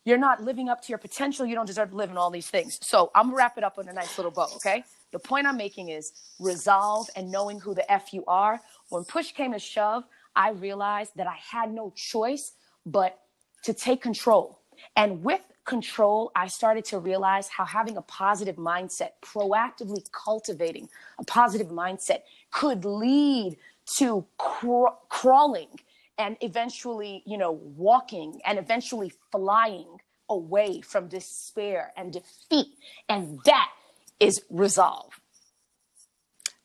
[0.05, 1.44] you're not living up to your potential.
[1.44, 2.79] You don't deserve to live in all these things.
[2.81, 4.85] So I'm gonna wrap it up in a nice little bow, okay?
[5.12, 8.61] The point I'm making is resolve and knowing who the F you are.
[8.88, 10.05] When push came to shove,
[10.37, 12.53] I realized that I had no choice
[12.85, 13.18] but
[13.64, 14.61] to take control.
[14.94, 21.25] And with control, I started to realize how having a positive mindset, proactively cultivating a
[21.25, 22.20] positive mindset,
[22.53, 23.57] could lead
[23.99, 25.68] to cr- crawling
[26.18, 32.68] and eventually, you know, walking and eventually flying away from despair and defeat.
[33.09, 33.70] And that
[34.20, 35.20] is resolve.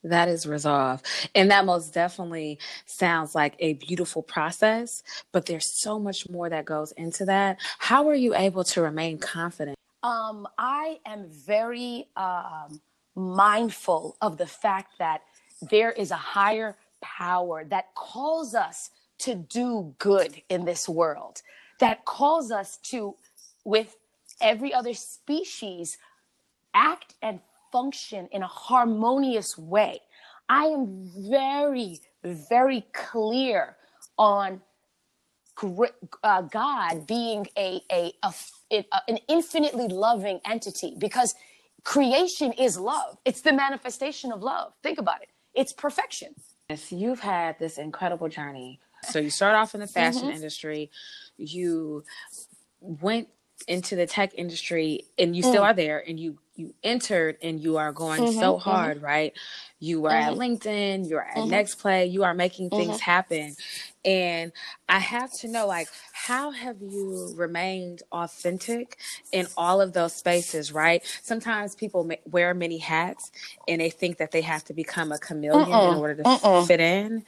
[0.04, 1.02] That is resolve.
[1.36, 6.66] And that most definitely sounds like a beautiful process, but there's so much more that
[6.66, 7.60] goes into that.
[7.78, 9.78] How are you able to remain confident?
[10.04, 12.82] Um, I am very um,
[13.16, 15.22] mindful of the fact that
[15.70, 21.44] there is a higher power that calls us to do good in this world,
[21.80, 23.16] that calls us to,
[23.64, 23.96] with
[24.42, 26.00] every other species,
[26.74, 27.40] act and
[27.72, 30.02] function in a harmonious way.
[30.50, 33.78] I am very, very clear
[34.18, 34.62] on
[36.24, 38.34] uh, God being a, a, a,
[38.72, 41.34] a, an infinitely loving entity because
[41.84, 43.18] creation is love.
[43.26, 44.74] It's the manifestation of love.
[44.84, 45.30] Think about it.
[45.54, 46.36] It's perfection.
[46.70, 48.80] Yes, you've had this incredible journey.
[49.04, 50.36] So you start off in the fashion mm-hmm.
[50.36, 50.92] industry.
[51.38, 52.04] You
[52.80, 53.30] went
[53.68, 55.68] into the tech industry and you still mm.
[55.68, 58.70] are there and you you entered and you are going mm-hmm, so mm-hmm.
[58.70, 59.06] hard mm-hmm.
[59.06, 59.34] right
[59.80, 60.42] you are at mm-hmm.
[60.42, 61.54] linkedin you're at mm-hmm.
[61.54, 63.56] nextplay you are making things happen
[64.06, 64.52] and
[64.88, 68.98] i have to know like how have you remained authentic
[69.32, 73.32] in all of those spaces right sometimes people wear many hats
[73.68, 77.24] and they think that they have to become a chameleon in order to fit in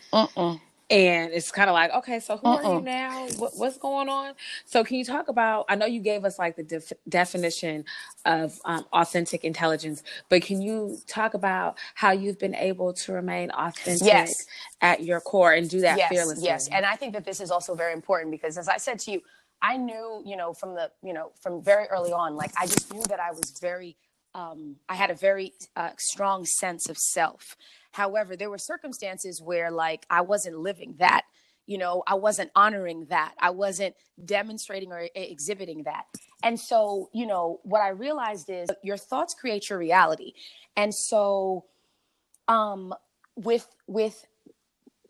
[0.94, 2.58] and it's kind of like okay so who uh-uh.
[2.58, 4.34] are you now what, what's going on
[4.66, 7.84] so can you talk about i know you gave us like the def- definition
[8.26, 13.50] of um, authentic intelligence but can you talk about how you've been able to remain
[13.52, 14.46] authentic yes.
[14.82, 17.50] at your core and do that yes, fearlessly yes and i think that this is
[17.50, 19.22] also very important because as i said to you
[19.62, 22.94] i knew you know from the you know from very early on like i just
[22.94, 23.96] knew that i was very
[24.36, 27.56] um, i had a very uh, strong sense of self
[27.94, 31.24] However, there were circumstances where like I wasn't living that,
[31.66, 33.36] you know, I wasn't honoring that.
[33.40, 36.06] I wasn't demonstrating or exhibiting that.
[36.44, 40.34] And so, you know, what I realized is your thoughts create your reality.
[40.76, 41.66] And so
[42.48, 42.94] um
[43.36, 44.26] with with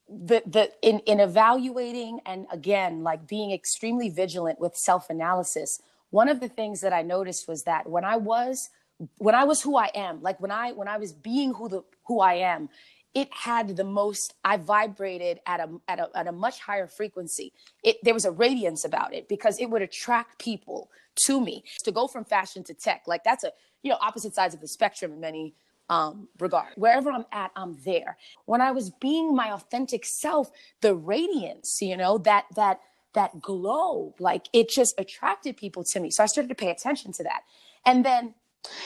[0.09, 6.39] the the in in evaluating and again like being extremely vigilant with self-analysis one of
[6.39, 8.69] the things that i noticed was that when i was
[9.17, 11.83] when I was who I am, like when I when I was being who the
[12.05, 12.69] who I am,
[13.13, 17.53] it had the most I vibrated at a at a at a much higher frequency.
[17.83, 20.89] It there was a radiance about it because it would attract people
[21.25, 21.63] to me.
[21.83, 23.51] To go from fashion to tech, like that's a
[23.81, 25.53] you know opposite sides of the spectrum in many
[25.89, 26.73] um regard.
[26.75, 28.17] Wherever I'm at, I'm there.
[28.45, 30.49] When I was being my authentic self,
[30.81, 32.79] the radiance, you know, that that
[33.13, 36.09] that glow, like it just attracted people to me.
[36.09, 37.41] So I started to pay attention to that.
[37.85, 38.33] And then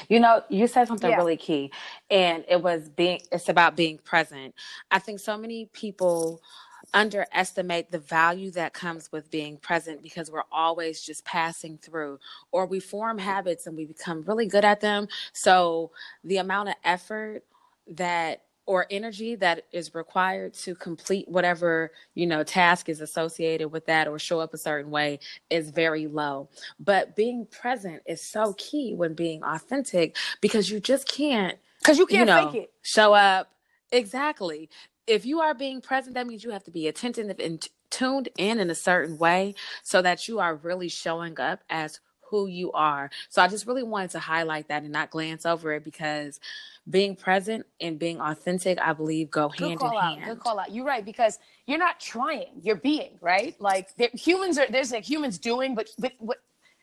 [0.09, 1.17] you know, you said something yeah.
[1.17, 1.71] really key,
[2.09, 4.55] and it was being, it's about being present.
[4.91, 6.41] I think so many people
[6.93, 12.19] underestimate the value that comes with being present because we're always just passing through,
[12.51, 15.07] or we form habits and we become really good at them.
[15.33, 15.91] So
[16.23, 17.43] the amount of effort
[17.89, 23.85] that or energy that is required to complete whatever you know task is associated with
[23.87, 26.49] that or show up a certain way is very low.
[26.79, 32.05] But being present is so key when being authentic because you just can't because you
[32.05, 32.73] can't you know, fake it.
[32.83, 33.51] show up.
[33.91, 34.69] Exactly.
[35.07, 38.59] If you are being present that means you have to be attentive and tuned in
[38.59, 43.09] in a certain way so that you are really showing up as who you are.
[43.29, 46.39] So I just really wanted to highlight that and not glance over it because
[46.89, 50.19] being present and being authentic, I believe, go Good hand call in out.
[50.19, 50.25] hand.
[50.25, 50.71] Good call out.
[50.71, 52.61] You're right because you're not trying.
[52.61, 53.55] You're being right.
[53.59, 54.67] Like humans are.
[54.69, 56.37] There's like humans doing, but but what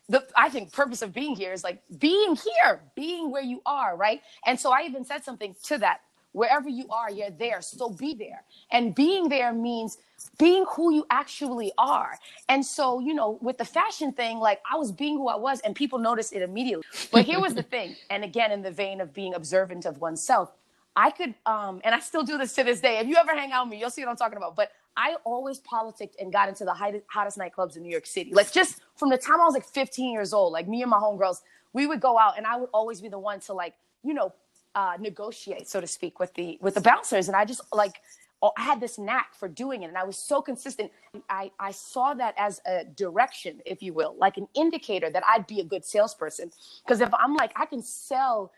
[0.09, 3.97] the I think purpose of being here is like being here, being where you are,
[3.97, 4.21] right?
[4.47, 6.01] And so I even said something to that.
[6.35, 7.63] Wherever you are, you're there.
[7.63, 8.43] So be there.
[8.73, 9.99] And being there means
[10.37, 12.19] being who you actually are.
[12.49, 15.61] And so, you know, with the fashion thing, like I was being who I was
[15.61, 16.85] and people noticed it immediately.
[17.13, 17.95] But here was the thing.
[18.11, 20.51] And again, in the vein of being observant of oneself,
[20.97, 22.99] I could, um, and I still do this to this day.
[22.99, 24.57] If you ever hang out with me, you'll see what I'm talking about.
[24.57, 28.33] But I always politicked and got into the hottest, hottest nightclubs in New York City.
[28.33, 30.99] Like just from the time I was like 15 years old, like me and my
[30.99, 31.43] homegirls,
[31.73, 34.33] we would go out and I would always be the one to like, you know,
[34.75, 37.29] uh, negotiate, so to speak, with the with the bouncers.
[37.29, 38.01] And I just like
[38.43, 40.93] I had this knack for doing it, and I was so consistent.
[41.31, 45.47] I I saw that as a direction, if you will, like an indicator that I'd
[45.47, 46.51] be a good salesperson.
[46.85, 48.53] Because if I'm like I can sell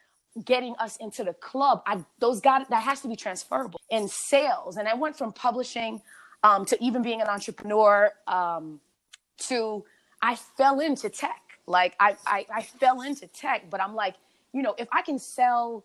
[0.45, 4.77] getting us into the club i those got that has to be transferable in sales
[4.77, 6.01] and i went from publishing
[6.45, 8.81] um, to even being an entrepreneur um,
[9.39, 9.85] to
[10.23, 14.17] i fell into tech like I, I i fell into tech but i'm like
[14.53, 15.85] you know if i can sell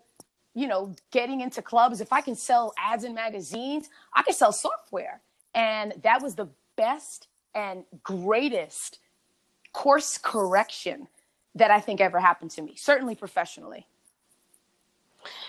[0.54, 2.02] you know getting into clubs.
[2.02, 5.22] If i can sell ads in magazines i can sell software.
[5.54, 9.00] And that was the best and greatest
[9.74, 11.08] course correction
[11.56, 13.88] that i think ever happened to me certainly professionally.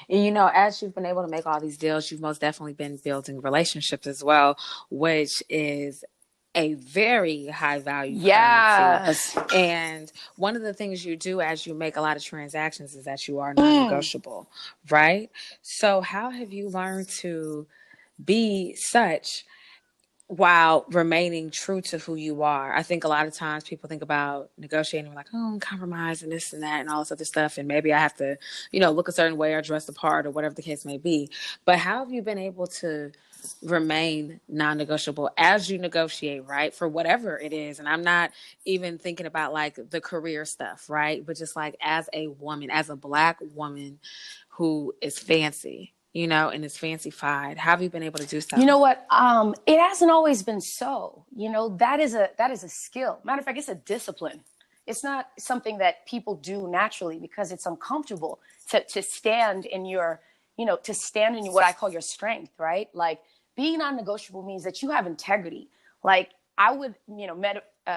[0.09, 2.75] And you know, as you've been able to make all these deals, you've most definitely
[2.75, 4.59] been building relationships as well,
[4.91, 6.05] which is
[6.55, 8.27] a very high value currency.
[8.29, 12.95] yes And one of the things you do as you make a lot of transactions
[12.95, 13.59] is that you are Mm.
[13.59, 14.49] non-negotiable,
[14.91, 15.31] right?
[15.63, 17.67] So how have you learned to
[18.23, 19.45] be such
[20.29, 22.75] while remaining true to who you are?
[22.75, 26.53] I think a lot of times people think about negotiating like, oh, compromise and this
[26.53, 27.59] and that and all this other stuff.
[27.59, 28.39] And maybe I have to,
[28.71, 30.99] you know, look a certain way or dress the part or whatever the case may
[30.99, 31.31] be.
[31.65, 33.13] But how have you been able to
[33.63, 38.31] remain non-negotiable as you negotiate right for whatever it is and i'm not
[38.65, 42.91] even thinking about like the career stuff right but just like as a woman as
[42.91, 43.99] a black woman
[44.49, 48.41] who is fancy you know and is fancyfied how have you been able to do
[48.41, 49.07] so You know what?
[49.11, 51.25] Um, it hasn't always been so.
[51.35, 53.19] You know, that is a that is a skill.
[53.25, 54.41] Matter of fact, it's a discipline.
[54.87, 60.21] It's not something that people do naturally because it's uncomfortable to to stand in your,
[60.57, 62.89] you know, to stand in what I call your strength, right?
[62.95, 63.21] Like
[63.57, 65.69] being non-negotiable means that you have integrity.
[66.03, 67.91] Like I would, you know, meta, uh,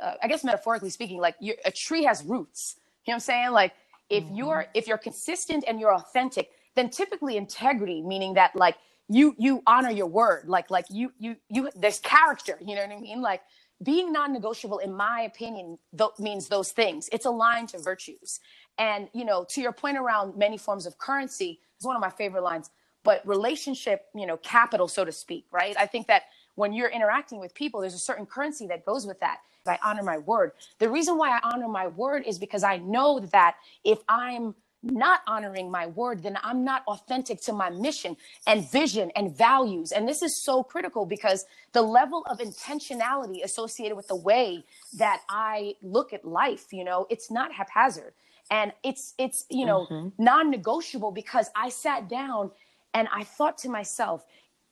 [0.00, 2.76] uh, I guess metaphorically speaking, like a tree has roots.
[3.04, 3.50] You know what I'm saying?
[3.52, 3.72] Like
[4.10, 8.76] if you're if you're consistent and you're authentic, then typically integrity, meaning that like
[9.08, 12.58] you you honor your word, like like you you you there's character.
[12.60, 13.22] You know what I mean?
[13.22, 13.42] Like
[13.82, 17.08] being non-negotiable, in my opinion, th- means those things.
[17.12, 18.40] It's aligned to virtues.
[18.78, 22.10] And you know, to your point around many forms of currency, is one of my
[22.10, 22.70] favorite lines.
[23.04, 25.74] But relationship, you know, capital, so to speak, right?
[25.78, 29.20] I think that when you're interacting with people, there's a certain currency that goes with
[29.20, 29.38] that.
[29.66, 30.52] I honor my word.
[30.78, 35.20] The reason why I honor my word is because I know that if I'm not
[35.26, 38.16] honoring my word, then I'm not authentic to my mission
[38.46, 39.92] and vision and values.
[39.92, 44.64] And this is so critical because the level of intentionality associated with the way
[44.98, 48.12] that I look at life, you know, it's not haphazard.
[48.50, 50.08] And it's it's you know mm-hmm.
[50.22, 52.50] non-negotiable because I sat down
[52.92, 54.26] and I thought to myself,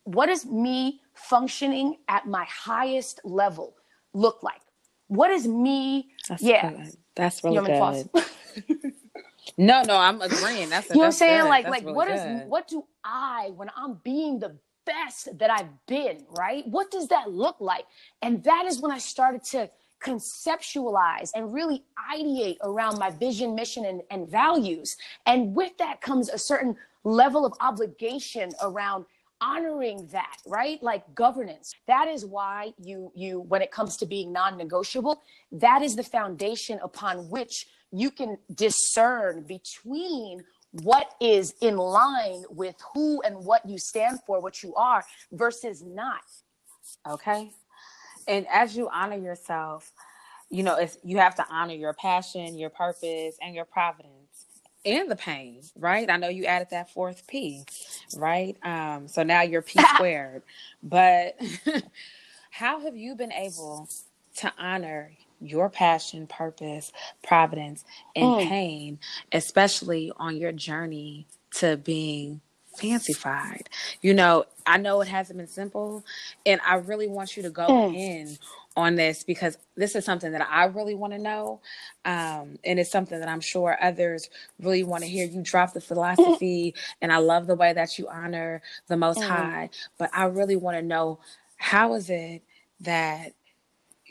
[0.04, 3.76] what does me functioning at my highest level
[4.12, 4.60] look like?
[5.06, 6.70] What does me that's yeah.
[6.70, 6.96] good.
[7.14, 8.92] that's You really me to good?
[9.58, 11.42] no no i'm agreeing that's you know what I'm saying?
[11.42, 11.48] good.
[11.48, 12.46] Like, That's like really what is good.
[12.48, 16.66] what do I when I'm being the best that I've been, right?
[16.68, 17.86] What does that look like?
[18.22, 19.70] And that is when I started to
[20.04, 24.96] conceptualize and really ideate around my vision, mission, and, and values.
[25.26, 29.06] And with that comes a certain level of obligation around
[29.42, 34.32] honoring that right like governance that is why you you when it comes to being
[34.32, 35.20] non-negotiable
[35.52, 40.42] that is the foundation upon which you can discern between
[40.82, 45.82] what is in line with who and what you stand for what you are versus
[45.82, 46.20] not
[47.08, 47.50] okay?
[48.28, 49.92] And as you honor yourself
[50.50, 54.46] you know it's you have to honor your passion your purpose and your providence
[54.84, 56.10] and the pain right?
[56.10, 57.64] I know you added that fourth p
[58.16, 58.56] right?
[58.62, 60.42] Um so now you're p squared.
[60.82, 61.40] But
[62.50, 63.88] how have you been able
[64.36, 67.84] to honor your passion purpose providence
[68.16, 68.48] and Mm.
[68.48, 68.98] pain
[69.32, 72.40] especially on your journey to being
[72.78, 73.66] fancyfied
[74.02, 76.04] you know i know it hasn't been simple
[76.46, 77.94] and i really want you to go Mm.
[77.94, 78.38] in
[78.76, 81.60] on this because this is something that I really want to know.
[82.04, 84.30] Um, and it's something that I'm sure others
[84.60, 85.26] really want to hear.
[85.26, 89.26] You drop the philosophy, and I love the way that you honor the Most mm.
[89.28, 89.70] High.
[89.98, 91.18] But I really want to know
[91.56, 92.42] how is it
[92.80, 93.32] that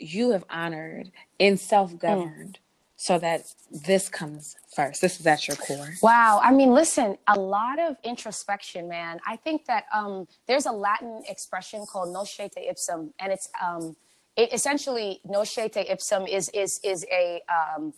[0.00, 2.96] you have honored in self governed mm.
[2.96, 5.00] so that this comes first?
[5.00, 5.94] This is at your core.
[6.02, 6.40] Wow.
[6.42, 9.20] I mean, listen, a lot of introspection, man.
[9.26, 13.96] I think that um, there's a Latin expression called nosce te ipsum, and it's um,
[14.36, 17.92] it essentially nosce te ipsum is is is a um,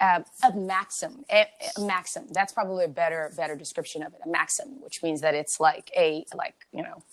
[0.00, 2.26] uh, a maxim, a, a, maxim.
[2.32, 4.20] That's probably a better better description of it.
[4.26, 7.04] A maxim, which means that it's like a like you know,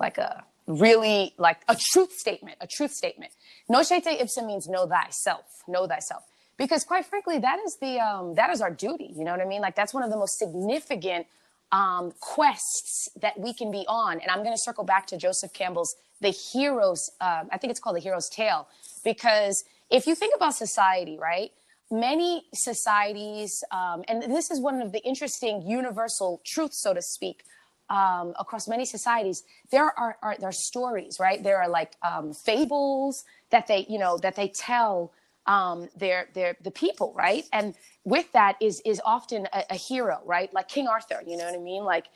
[0.00, 2.56] like a really like a truth statement.
[2.60, 3.32] A truth statement.
[3.68, 5.62] No Nosce te ipsum means know thyself.
[5.68, 6.24] Know thyself.
[6.56, 9.12] Because quite frankly, that is the um, that is our duty.
[9.16, 9.60] You know what I mean?
[9.60, 11.26] Like that's one of the most significant
[11.74, 14.20] um, quests that we can be on.
[14.20, 17.80] And I'm going to circle back to Joseph Campbell's The Hero's, uh, I think it's
[17.80, 18.68] called The Hero's Tale,
[19.04, 21.50] because if you think about society, right?
[21.90, 27.42] Many societies, um, and this is one of the interesting universal truths, so to speak,
[27.90, 31.42] um, across many societies, there are, are there are stories, right?
[31.42, 35.12] There are like um, fables that they, you know, that they tell
[35.46, 37.44] um, their their the people, right?
[37.52, 37.74] And
[38.04, 40.52] with that is is often a, a, hero, right?
[40.54, 41.84] Like King Arthur, you know what I mean?
[41.84, 42.06] Like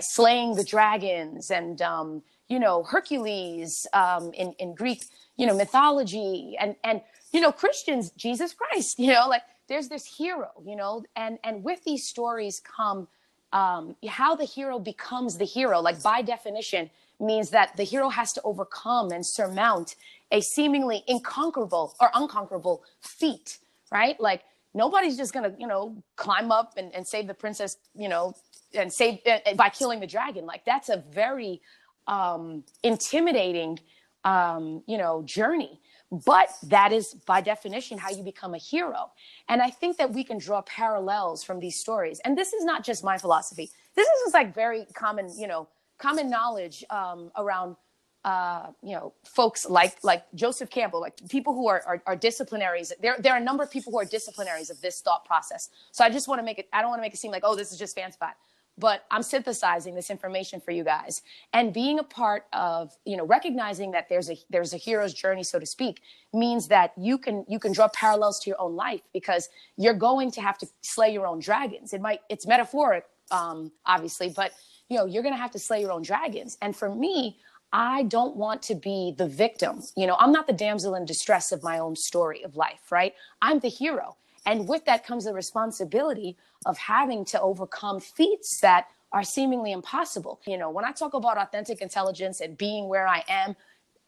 [0.00, 5.04] slaying the dragons and um, you know Hercules um, in in Greek,
[5.36, 7.02] you know mythology, and and
[7.32, 11.62] you know Christians, Jesus Christ, you know like there's this hero, you know, and and
[11.62, 13.06] with these stories come
[13.52, 16.90] um, how the hero becomes the hero, like by definition
[17.20, 19.96] means that the hero has to overcome and surmount
[20.30, 23.58] a seemingly inconquerable or unconquerable feat,
[23.90, 24.20] right?
[24.20, 24.42] Like
[24.74, 28.34] nobody's just gonna, you know, climb up and, and save the princess, you know,
[28.74, 30.46] and save uh, by killing the dragon.
[30.46, 31.60] Like that's a very
[32.06, 33.78] um, intimidating,
[34.24, 35.80] um, you know, journey.
[36.10, 39.10] But that is by definition how you become a hero.
[39.48, 42.18] And I think that we can draw parallels from these stories.
[42.24, 43.70] And this is not just my philosophy.
[43.94, 47.76] This is just like very common, you know, common knowledge um, around
[48.24, 52.92] uh, you know, folks like like Joseph Campbell, like people who are, are, are disciplinaries.
[53.00, 55.70] There there are a number of people who are disciplinaries of this thought process.
[55.92, 56.68] So I just want to make it.
[56.72, 58.36] I don't want to make it seem like oh this is just fan spot,
[58.78, 61.22] but I'm synthesizing this information for you guys
[61.52, 65.42] and being a part of you know recognizing that there's a there's a hero's journey
[65.42, 66.00] so to speak
[66.32, 70.30] means that you can you can draw parallels to your own life because you're going
[70.30, 71.92] to have to slay your own dragons.
[71.92, 74.52] It might it's metaphoric, um, obviously, but
[74.88, 76.56] you know you're going to have to slay your own dragons.
[76.62, 77.38] And for me
[77.70, 79.82] I don't want to be the victim.
[79.94, 83.14] You know, I'm not the damsel in distress of my own story of life, right?
[83.42, 84.16] I'm the hero.
[84.46, 86.36] And with that comes the responsibility
[86.66, 90.40] of having to overcome feats that are seemingly impossible.
[90.46, 93.56] You know, when I talk about authentic intelligence and being where I am,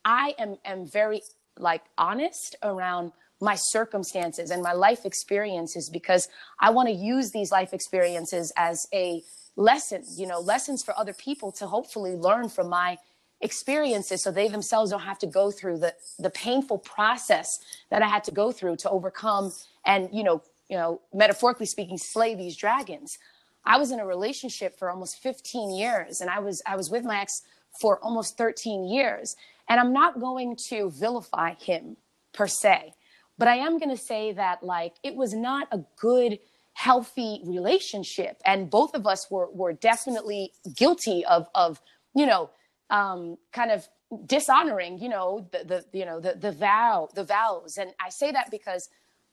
[0.04, 1.22] I am, am very
[1.58, 6.28] like honest around my circumstances and my life experiences because
[6.60, 9.22] I want to use these life experiences as a
[9.56, 12.98] lesson, you know, lessons for other people to hopefully learn from my
[13.40, 17.58] experiences so they themselves don't have to go through the the painful process
[17.90, 19.52] that I had to go through to overcome
[19.84, 23.18] and you know you know metaphorically speaking slay these dragons.
[23.64, 27.04] I was in a relationship for almost 15 years and I was I was with
[27.04, 27.42] my ex
[27.80, 29.36] for almost 13 years
[29.68, 31.96] and I'm not going to vilify him
[32.32, 32.92] per se
[33.38, 36.38] but I am going to say that like it was not a good
[36.74, 41.80] healthy relationship and both of us were were definitely guilty of of
[42.14, 42.50] you know
[42.90, 43.88] um, kind of
[44.26, 48.32] dishonoring, you know, the, the you know the the vow the vows, and I say
[48.32, 48.88] that because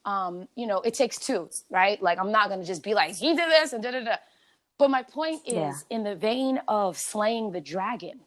[0.05, 2.01] um, you know it takes two, right?
[2.01, 4.15] Like I'm not gonna just be like he did this and da da da.
[4.77, 5.73] But my point is yeah.
[5.89, 8.19] in the vein of slaying the dragon.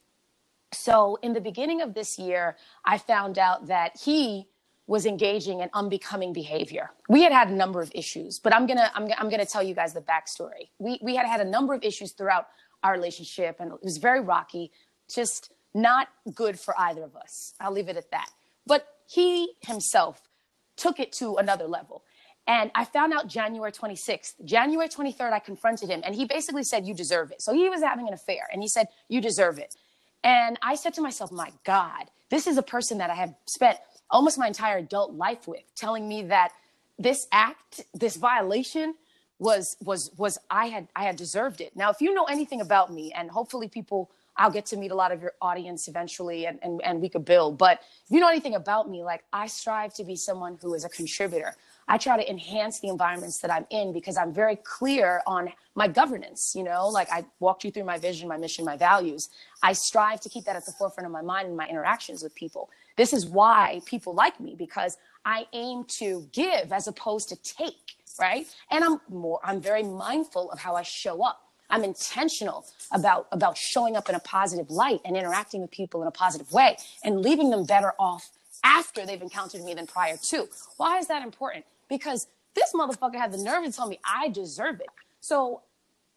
[0.72, 4.48] So in the beginning of this year, I found out that he
[4.86, 6.90] was engaging in unbecoming behavior.
[7.08, 9.74] We had had a number of issues, but I'm gonna I'm, I'm gonna tell you
[9.74, 10.70] guys the backstory.
[10.78, 12.48] We we had had a number of issues throughout
[12.82, 14.72] our relationship, and it was very rocky
[15.14, 17.54] just not good for either of us.
[17.60, 18.30] I'll leave it at that.
[18.66, 20.28] But he himself
[20.76, 22.02] took it to another level.
[22.46, 24.44] And I found out January 26th.
[24.44, 27.42] January 23rd, I confronted him and he basically said, You deserve it.
[27.42, 29.76] So he was having an affair and he said, You deserve it.
[30.24, 33.78] And I said to myself, My God, this is a person that I have spent
[34.10, 36.52] almost my entire adult life with, telling me that
[36.98, 38.94] this act, this violation,
[39.38, 41.74] was was was I had I had deserved it.
[41.74, 44.94] Now, if you know anything about me, and hopefully people I'll get to meet a
[44.94, 47.58] lot of your audience eventually and, and, and we could build.
[47.58, 50.82] But if you know anything about me, like I strive to be someone who is
[50.82, 51.54] a contributor.
[51.86, 55.88] I try to enhance the environments that I'm in because I'm very clear on my
[55.88, 56.54] governance.
[56.56, 59.28] You know, like I walked you through my vision, my mission, my values.
[59.62, 62.34] I strive to keep that at the forefront of my mind in my interactions with
[62.34, 62.70] people.
[62.96, 67.96] This is why people like me because I aim to give as opposed to take,
[68.18, 68.46] right?
[68.70, 71.49] And I'm more, I'm very mindful of how I show up.
[71.70, 76.08] I'm intentional about, about showing up in a positive light and interacting with people in
[76.08, 78.30] a positive way and leaving them better off
[78.64, 80.48] after they've encountered me than prior to.
[80.76, 81.64] Why is that important?
[81.90, 84.86] because this motherfucker had the nerve to tell me I deserve it.
[85.20, 85.60] So,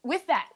[0.03, 0.47] with that,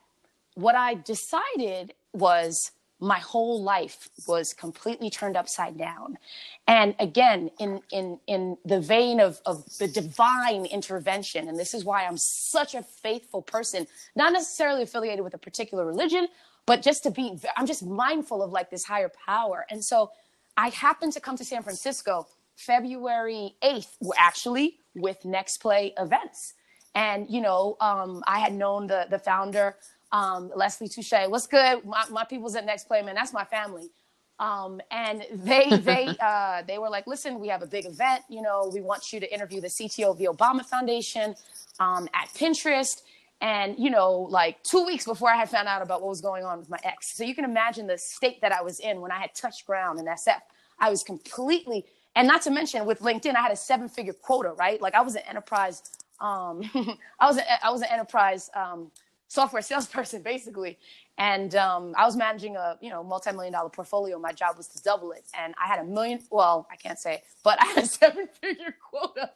[0.54, 2.70] what I decided was
[3.00, 6.18] my whole life was completely turned upside down.
[6.66, 11.84] And again, in in in the vein of of the divine intervention, and this is
[11.84, 13.86] why I'm such a faithful person,
[14.16, 16.28] not necessarily affiliated with a particular religion,
[16.66, 19.66] but just to be I'm just mindful of like this higher power.
[19.70, 20.10] And so
[20.56, 22.26] I happened to come to San Francisco
[22.58, 26.54] February 8th, actually with NextPlay Events.
[26.94, 29.76] And, you know, um, I had known the, the founder,
[30.12, 31.12] um, Leslie Touche.
[31.28, 31.84] What's good?
[31.84, 33.14] My, my people's at NextPlay, man.
[33.14, 33.90] That's my family.
[34.38, 38.22] Um, and they they uh, they were like, listen, we have a big event.
[38.28, 41.34] You know, we want you to interview the CTO of the Obama Foundation
[41.80, 43.02] um, at Pinterest.
[43.40, 46.44] And you know, like two weeks before I had found out about what was going
[46.44, 49.12] on with my ex, so you can imagine the state that I was in when
[49.12, 50.40] I had touched ground in SF.
[50.80, 51.84] I was completely
[52.18, 54.82] and not to mention with LinkedIn, I had a seven figure quota, right?
[54.82, 55.82] Like I was an enterprise,
[56.20, 56.62] um,
[57.20, 58.90] I was a, I was an enterprise um,
[59.28, 60.78] software salesperson basically,
[61.16, 64.18] and um, I was managing a you know multi million dollar portfolio.
[64.18, 66.20] My job was to double it, and I had a million.
[66.30, 69.30] Well, I can't say, but I had a seven figure quota.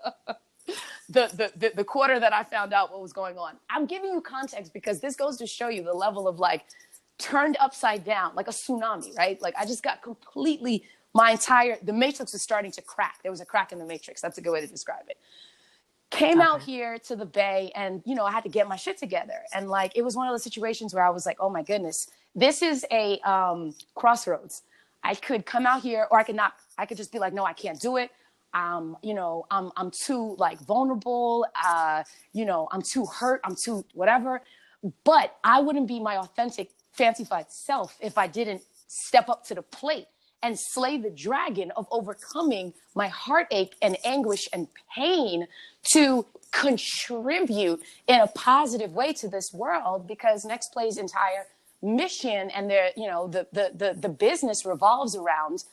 [1.09, 3.55] the, the, the the quarter that I found out what was going on.
[3.71, 6.65] I'm giving you context because this goes to show you the level of like
[7.19, 9.41] turned upside down, like a tsunami, right?
[9.41, 10.85] Like I just got completely
[11.15, 14.21] my entire the matrix was starting to crack there was a crack in the matrix
[14.21, 15.19] that's a good way to describe it
[16.13, 16.47] came okay.
[16.47, 19.41] out here to the bay and you know i had to get my shit together.
[19.55, 22.09] And like it was one of those situations where i was like oh my goodness
[22.35, 24.63] this is a um, crossroads.
[25.05, 27.45] I could come out here or i could not i could just be like no
[27.45, 28.11] i can't do it.
[28.55, 33.57] Um, you know i'm i'm too like vulnerable uh, you know i'm too hurt i'm
[33.57, 34.43] too whatever.
[35.05, 39.63] But i wouldn't be my authentic fancyfied self if i didn't step up to the
[39.63, 40.09] plate
[40.43, 45.47] and slay the dragon of overcoming my heartache and anguish and pain
[45.93, 51.47] to contribute in a positive way to this world because NextPlay's entire
[51.81, 55.65] mission and their you know the the the, the business revolves around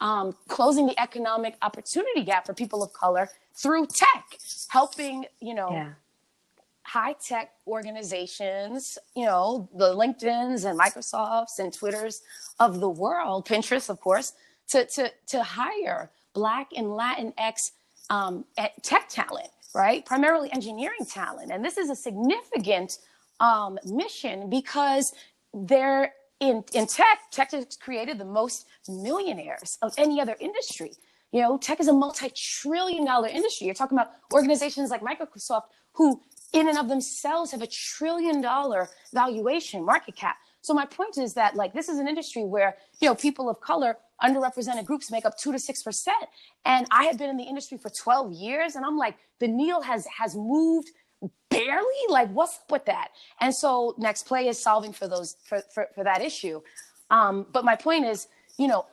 [0.00, 5.70] um, closing the economic opportunity gap for people of color through tech helping you know
[5.72, 5.92] yeah
[6.86, 12.22] high tech organizations, you know, the LinkedIn's and Microsofts and Twitters
[12.60, 14.34] of the world, Pinterest, of course,
[14.68, 17.72] to, to, to hire Black and Latinx
[18.08, 18.44] um,
[18.82, 20.06] tech talent, right?
[20.06, 21.50] Primarily engineering talent.
[21.50, 22.98] And this is a significant
[23.40, 25.12] um, mission because
[25.52, 30.92] they're in, in tech, tech has created the most millionaires of any other industry.
[31.32, 33.66] You know, tech is a multi trillion dollar industry.
[33.66, 35.62] You're talking about organizations like Microsoft
[35.92, 36.20] who
[36.52, 40.36] in and of themselves have a trillion dollar valuation market cap.
[40.60, 43.60] So my point is that like this is an industry where you know people of
[43.60, 46.24] color, underrepresented groups make up two to six percent.
[46.64, 49.82] And I have been in the industry for 12 years, and I'm like, the needle
[49.82, 50.90] has has moved
[51.50, 52.02] barely.
[52.08, 53.08] Like, what's up with that?
[53.40, 56.60] And so NextPlay is solving for those for for, for that issue.
[57.10, 58.26] Um, but my point is,
[58.58, 58.86] you know,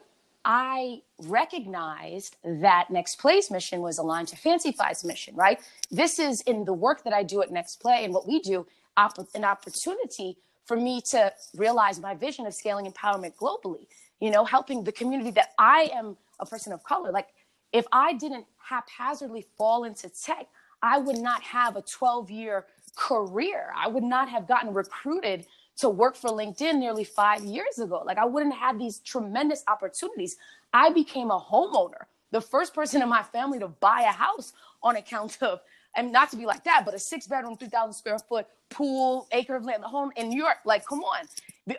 [0.45, 5.59] I recognized that NextPlay's mission was aligned to Fancyfied's mission, right?
[5.89, 8.65] This is in the work that I do at NextPlay and what we do,
[8.97, 13.87] op- an opportunity for me to realize my vision of scaling empowerment globally,
[14.19, 17.11] you know, helping the community that I am a person of color.
[17.11, 17.29] Like,
[17.71, 20.47] if I didn't haphazardly fall into tech,
[20.81, 22.65] I would not have a 12 year
[22.95, 23.73] career.
[23.75, 25.45] I would not have gotten recruited
[25.77, 28.03] to work for LinkedIn nearly five years ago.
[28.05, 30.37] Like I wouldn't have these tremendous opportunities.
[30.73, 34.95] I became a homeowner, the first person in my family to buy a house on
[34.97, 35.61] account of,
[35.95, 39.55] and not to be like that, but a six bedroom, 3,000 square foot pool, acre
[39.55, 40.57] of land, the home in New York.
[40.65, 41.25] Like, come on.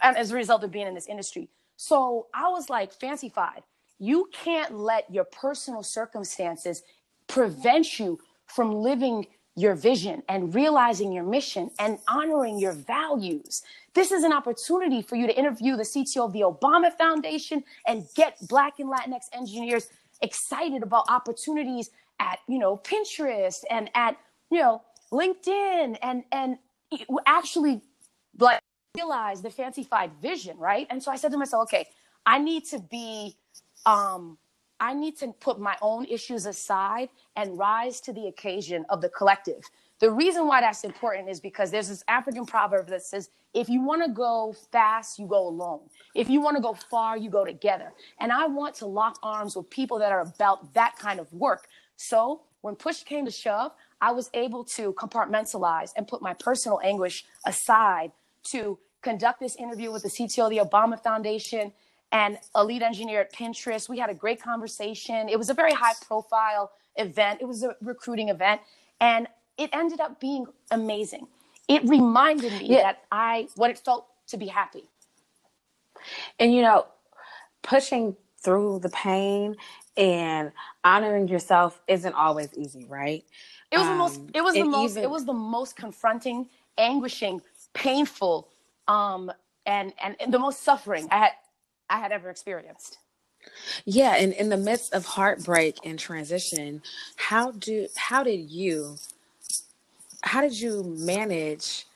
[0.02, 1.48] And as a result of being in this industry.
[1.76, 3.62] So I was like, fancyfied.
[3.98, 6.82] You can't let your personal circumstances
[7.26, 9.26] prevent you from living
[9.56, 13.62] your vision and realizing your mission and honoring your values.
[13.94, 18.06] This is an opportunity for you to interview the CTO of the Obama Foundation and
[18.14, 19.88] get Black and Latinx engineers
[20.22, 24.16] excited about opportunities at, you know, Pinterest and at,
[24.50, 24.82] you know,
[25.12, 26.58] LinkedIn and and
[27.26, 27.80] actually
[28.38, 28.60] like
[28.96, 30.86] realize the fancyfied vision, right?
[30.90, 31.86] And so I said to myself, okay,
[32.26, 33.36] I need to be
[33.86, 34.38] um
[34.84, 39.08] I need to put my own issues aside and rise to the occasion of the
[39.08, 39.62] collective.
[39.98, 43.80] The reason why that's important is because there's this African proverb that says, if you
[43.82, 45.80] want to go fast, you go alone.
[46.14, 47.94] If you want to go far, you go together.
[48.20, 51.66] And I want to lock arms with people that are about that kind of work.
[51.96, 53.72] So when push came to shove,
[54.02, 58.12] I was able to compartmentalize and put my personal anguish aside
[58.48, 61.72] to conduct this interview with the CTO of the Obama Foundation
[62.14, 63.88] and a lead engineer at Pinterest.
[63.88, 65.28] We had a great conversation.
[65.28, 68.60] It was a very high profile event, it was a recruiting event.
[69.00, 69.26] And
[69.58, 71.26] it ended up being amazing.
[71.68, 72.82] It reminded me yeah.
[72.82, 74.84] that I, what it felt to be happy.
[76.38, 76.86] And, you know,
[77.62, 79.56] pushing through the pain
[79.96, 80.52] and
[80.84, 83.24] honoring yourself isn't always easy, right?
[83.72, 85.74] It was um, the most, um, it was the most, even, it was the most
[85.74, 86.48] confronting,
[86.78, 87.40] anguishing,
[87.72, 88.48] painful,
[88.86, 89.32] um,
[89.66, 91.32] and, and, and the most suffering I had,
[91.88, 92.98] I had ever experienced.
[93.84, 96.82] Yeah, and in the midst of heartbreak and transition,
[97.16, 98.96] how do how did you
[100.22, 101.86] how did you manage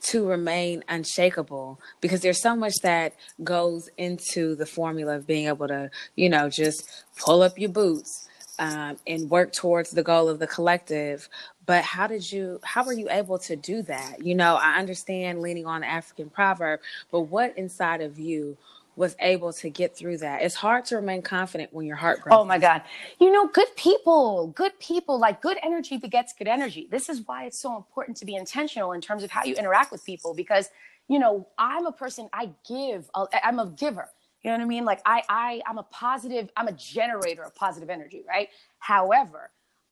[0.00, 1.80] to remain unshakable?
[2.00, 6.50] Because there's so much that goes into the formula of being able to you know
[6.50, 8.28] just pull up your boots
[8.58, 11.28] um, and work towards the goal of the collective.
[11.64, 14.24] But how did you how were you able to do that?
[14.24, 16.80] You know i understand leaning on the african proverb
[17.10, 18.56] but what inside of you
[18.98, 20.42] was able to get through that.
[20.42, 22.36] It's hard to remain confident when your heart grows.
[22.36, 22.82] Oh my God.
[23.20, 26.88] You know, good people, good people, like good energy begets good energy.
[26.90, 29.92] This is why it's so important to be intentional in terms of how you interact
[29.92, 30.70] with people because,
[31.06, 34.08] you know, I'm a person, I give, I'm a giver.
[34.42, 34.84] You know what I mean?
[34.84, 38.48] Like I, I, I'm a positive, I'm a generator of positive energy, right?
[38.80, 39.50] However,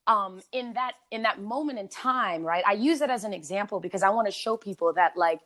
[0.08, 2.64] um, in that, in that moment in time, right?
[2.66, 5.40] I use it as an example because I want to show people that like,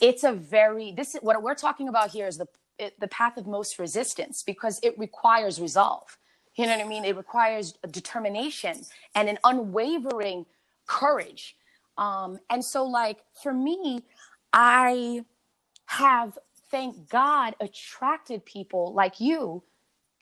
[0.00, 2.48] it's a very, this is what we're talking about here is the
[2.78, 6.18] it, the path of most resistance because it requires resolve.
[6.56, 7.04] You know what I mean?
[7.04, 8.82] It requires determination
[9.14, 10.46] and an unwavering
[10.86, 11.56] courage.
[11.98, 14.04] Um, and so, like, for me,
[14.52, 15.24] I
[15.86, 16.38] have,
[16.70, 19.62] thank God, attracted people like you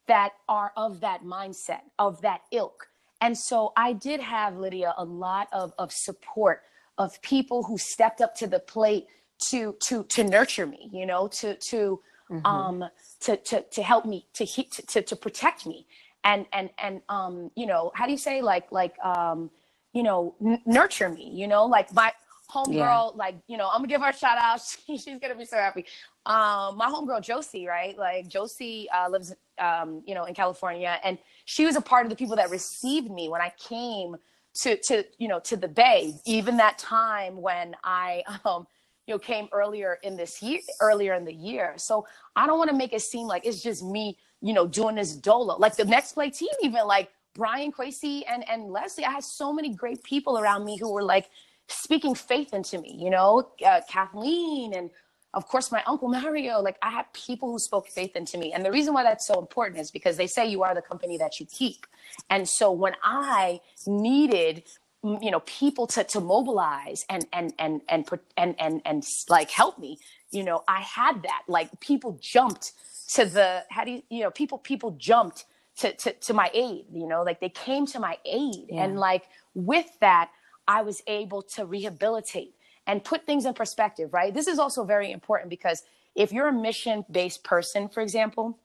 [0.06, 2.88] that are of that mindset, of that ilk.
[3.20, 6.62] And so I did have, Lydia, a lot of, of support
[6.98, 9.06] of people who stepped up to the plate
[9.48, 12.00] to to to nurture me, you know, to to
[12.30, 12.46] mm-hmm.
[12.46, 12.84] um,
[13.20, 15.86] to, to, to help me, to, to, to protect me.
[16.24, 19.50] And, and, and, um, you know, how do you say like, like, um,
[19.92, 22.12] you know, n- nurture me, you know, like my
[22.52, 23.10] homegirl, yeah.
[23.14, 24.60] like, you know, I'm gonna give her a shout out.
[24.86, 25.84] she's gonna be so happy.
[26.26, 27.96] Um, my homegirl Josie, right?
[27.98, 32.10] Like Josie uh, lives, um, you know, in California, and she was a part of
[32.10, 34.16] the people that received me when I came
[34.54, 36.14] to, to, you know, to the Bay.
[36.24, 38.66] Even that time when I, um,
[39.06, 41.74] you know came earlier in this year earlier in the year.
[41.76, 44.96] So i don't want to make it seem like it's just me you know doing
[44.96, 45.56] this dolo.
[45.58, 49.74] Like the NextPlay team even like brian Quasey and and leslie i had so many
[49.74, 51.30] great people around me who were like
[51.68, 53.50] speaking faith into me you know?
[53.64, 54.90] Uh, kathleen and
[55.34, 56.60] of course my uncle mario.
[56.60, 58.52] Like i had people who spoke faith into me.
[58.52, 61.16] And the reason why that's so important is because they say you are the company
[61.18, 61.86] that you keep.
[62.30, 64.64] And so when i needed
[65.02, 69.50] you know people to to mobilize and and and and put and and and like
[69.50, 69.98] help me.
[70.30, 71.42] You know i had that.
[71.48, 72.72] Like people jumped
[73.14, 75.46] to the how do you you know people people jumped
[75.78, 77.22] to to, to my aid you know?
[77.22, 78.66] Like they came to my aid.
[78.68, 78.84] Yeah.
[78.84, 79.24] and like
[79.54, 80.30] with that
[80.68, 82.54] i was able to rehabilitate
[82.86, 84.32] and put things in perspective right?
[84.34, 85.82] This is also very important because
[86.14, 88.58] if you're a mission based person for example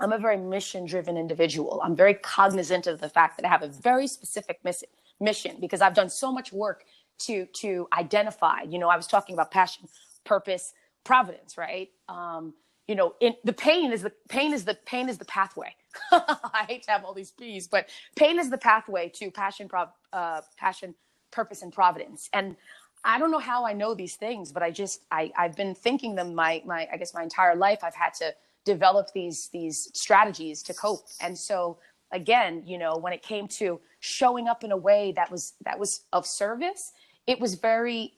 [0.00, 1.80] i'm a very mission driven individual.
[1.84, 4.88] I'm very cognizant of the fact that i have a very specific mission
[5.20, 6.84] mission because I've done so much work
[7.20, 8.62] to to identify.
[8.62, 9.88] You know, I was talking about passion,
[10.24, 10.72] purpose,
[11.04, 11.90] providence, right?
[12.08, 12.54] Um,
[12.86, 15.74] you know, in, the pain is the pain is the pain is the pathway.
[16.12, 19.88] I hate to have all these P's, but pain is the pathway to passion, prov,
[20.12, 20.94] uh, passion,
[21.30, 22.28] purpose, and providence.
[22.32, 22.56] And
[23.04, 26.14] I don't know how I know these things, but I just I I've been thinking
[26.14, 27.80] them my my I guess my entire life.
[27.82, 31.06] I've had to develop these these strategies to cope.
[31.20, 31.78] And so
[32.12, 35.78] again, you know, when it came to showing up in a way that was that
[35.78, 36.92] was of service,
[37.26, 38.12] it was very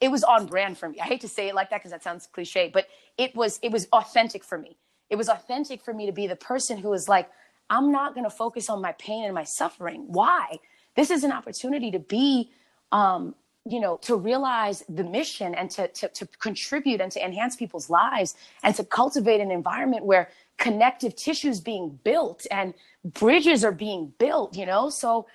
[0.00, 0.98] it was on brand for me.
[1.00, 2.86] I hate to say it like that because that sounds cliche, but
[3.18, 4.76] it was it was authentic for me.
[5.10, 7.28] It was authentic for me to be the person who was like,
[7.68, 10.04] I'm not going to focus on my pain and my suffering.
[10.08, 10.58] Why?
[10.96, 12.50] This is an opportunity to be
[12.92, 13.34] um,
[13.64, 17.88] you know to realize the mission and to, to, to contribute and to enhance people's
[17.88, 24.12] lives and to cultivate an environment where connective tissues being built and bridges are being
[24.18, 24.90] built, you know?
[24.90, 25.26] So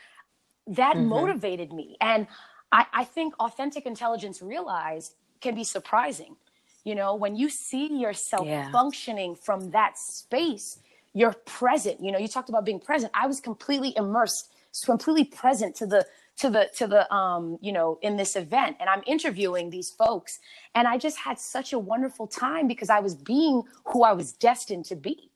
[0.67, 1.07] that mm-hmm.
[1.07, 1.97] motivated me.
[1.99, 2.27] And
[2.71, 6.35] I, I think authentic intelligence realized can be surprising.
[6.83, 8.71] You know, when you see yourself yeah.
[8.71, 10.79] functioning from that space,
[11.13, 12.01] you're present.
[12.01, 13.11] You know, you talked about being present.
[13.13, 14.51] I was completely immersed,
[14.85, 16.05] completely present to the
[16.37, 20.39] to the to the um you know in this event and i'm interviewing these folks
[20.75, 24.31] and i just had such a wonderful time because i was being who i was
[24.33, 25.31] destined to be.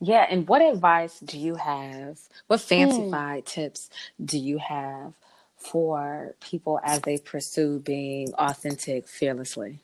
[0.00, 2.18] Yeah and what advice do you have?
[2.48, 3.44] What fancyfied mm.
[3.44, 3.88] tips
[4.24, 5.12] do you have
[5.56, 9.78] for people as they pursue being authentic fearlessly?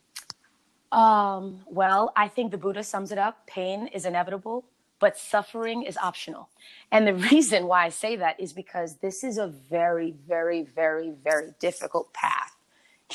[0.91, 4.65] Um, well, I think the Buddha sums it up pain is inevitable,
[5.01, 6.49] but suffering is optional.
[6.93, 11.13] And the reason why I say that is because this is a very, very, very,
[11.25, 12.53] very difficult path.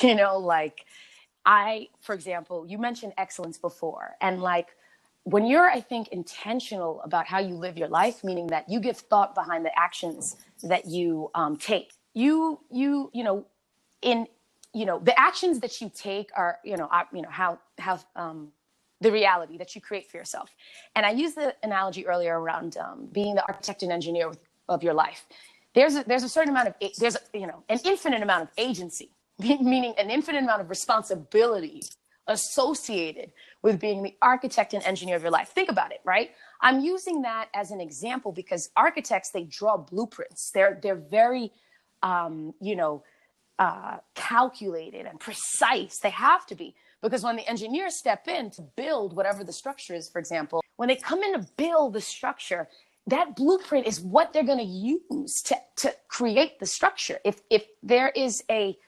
[0.02, 0.86] You know, like
[1.46, 4.68] I, for example, you mentioned excellence before, and like
[5.24, 8.96] when you're, I think, intentional about how you live your life, meaning that you give
[8.96, 13.46] thought behind the actions that you um, take, you, you, you know,
[14.02, 14.26] in
[14.74, 18.52] you know the actions that you take are you know you know how how um,
[19.02, 20.50] the reality that you create for yourself.
[20.94, 24.38] And i used the analogy earlier around um, being the architect and engineer with,
[24.68, 25.26] of your life.
[25.74, 28.48] There's a, there's a certain amount of there's a, you know an infinite amount of
[28.56, 31.82] agency meaning an infinite amount of responsibility
[32.28, 33.32] associated
[33.62, 35.48] with being the architect and engineer of your life.
[35.48, 36.30] Think about it right?
[36.60, 40.50] I'm using that as an example because architects they draw blueprints.
[40.54, 41.52] They're they're very
[42.02, 43.02] um, you know
[43.58, 45.98] uh, calculated and precise.
[45.98, 49.94] They have to be because when the engineers step in to build whatever the structure
[49.94, 52.68] is, for example, when they come in to build the structure,
[53.08, 57.18] that blueprint is what they're going to use to, to create the structure.
[57.24, 58.78] If if there is a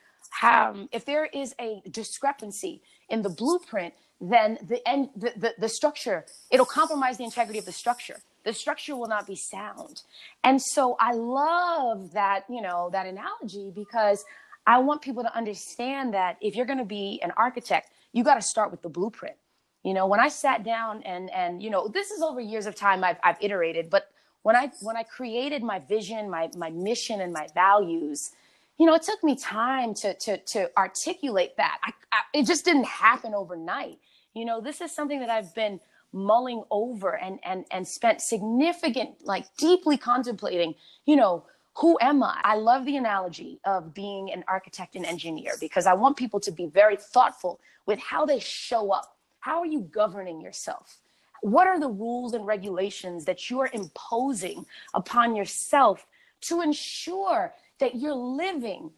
[0.43, 5.69] um, if there is a discrepancy in the blueprint, then the end the, the, the
[5.69, 10.03] structure it'll compromise the integrity of the structure the structure will not be sound
[10.45, 14.25] and so i love that you know that analogy because
[14.67, 18.37] I want people to understand that if you're going to be an architect, you got
[18.37, 19.37] to start with the blueprint.
[19.83, 22.75] You know, when I sat down and and you know, this is over years of
[22.75, 24.09] time I've I've iterated, but
[24.43, 28.31] when I when I created my vision, my my mission and my values,
[28.79, 31.79] you know, it took me time to to to articulate that.
[31.85, 33.99] I, I it just didn't happen overnight.
[34.33, 35.81] You know, this is something that I've been
[36.15, 41.45] mulling over and and and spent significant like deeply contemplating, you know,
[41.77, 42.41] who am I?
[42.45, 46.53] I love the analogy of being an architect and engineer because I want people to
[46.53, 49.17] be very thoughtful with how they show up.
[49.41, 50.99] How are you governing yourself?
[51.43, 54.65] What are the rules and regulations that you're imposing
[54.95, 56.07] upon yourself
[56.43, 58.91] to ensure that you're living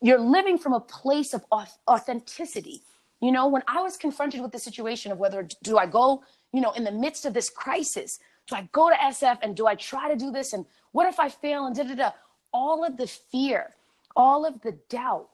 [0.00, 1.44] you're living from a place of
[1.88, 2.82] authenticity.
[3.20, 6.22] You know, when I was confronted with the situation of whether do I go,
[6.52, 9.66] you know, in the midst of this crisis, do I go to SF and do
[9.66, 10.52] I try to do this?
[10.52, 11.66] And what if I fail?
[11.66, 12.10] And da da da.
[12.52, 13.74] All of the fear,
[14.14, 15.28] all of the doubt,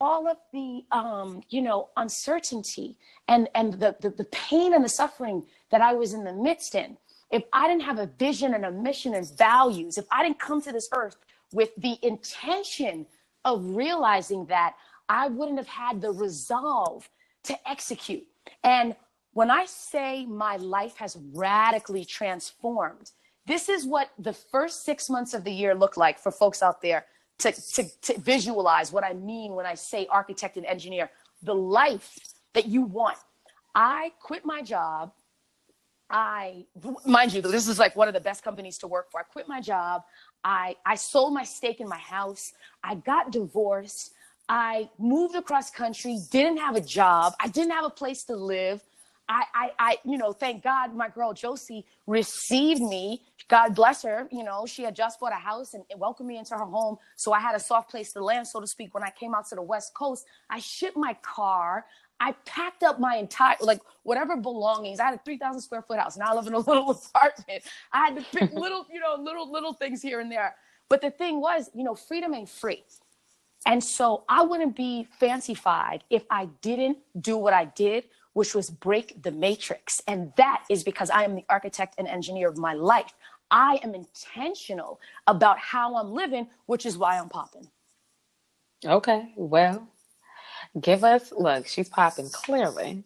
[0.00, 2.96] all of the um, you know uncertainty
[3.26, 6.74] and and the, the the pain and the suffering that I was in the midst
[6.74, 6.96] in.
[7.30, 10.62] If I didn't have a vision and a mission and values, if I didn't come
[10.62, 11.16] to this earth
[11.52, 13.06] with the intention
[13.44, 14.74] of realizing that,
[15.08, 17.08] I wouldn't have had the resolve
[17.44, 18.26] to execute.
[18.64, 18.94] And
[19.32, 23.12] when I say my life has radically transformed,
[23.46, 26.82] this is what the first six months of the year look like for folks out
[26.82, 27.06] there
[27.38, 31.10] to, to, to visualize what I mean when I say architect and engineer,
[31.42, 32.18] the life
[32.54, 33.16] that you want.
[33.74, 35.12] I quit my job.
[36.10, 36.64] I,
[37.04, 39.20] mind you, this is like one of the best companies to work for.
[39.20, 40.02] I quit my job.
[40.42, 42.52] I, I sold my stake in my house.
[42.82, 44.12] I got divorced.
[44.48, 47.34] I moved across country, didn't have a job.
[47.38, 48.82] I didn't have a place to live.
[49.28, 53.22] I, I, I, you know, thank God my girl Josie received me.
[53.48, 54.26] God bless her.
[54.32, 56.96] You know, she had just bought a house and welcomed me into her home.
[57.16, 58.94] So I had a soft place to land, so to speak.
[58.94, 61.84] When I came out to the West Coast, I shipped my car.
[62.20, 64.98] I packed up my entire, like, whatever belongings.
[64.98, 66.16] I had a 3,000 square foot house.
[66.16, 67.62] Now I live in a little apartment.
[67.92, 70.54] I had to pick little, you know, little, little things here and there.
[70.88, 72.82] But the thing was, you know, freedom ain't free.
[73.66, 78.70] And so I wouldn't be fancyfied if I didn't do what I did which was
[78.70, 80.00] break the matrix.
[80.06, 83.12] And that is because I am the architect and engineer of my life.
[83.50, 87.68] I am intentional about how I'm living, which is why I'm popping.
[88.84, 89.88] Okay, well,
[90.80, 93.04] give us, look, she's popping clearly.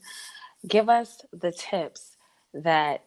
[0.67, 2.17] Give us the tips
[2.55, 3.05] that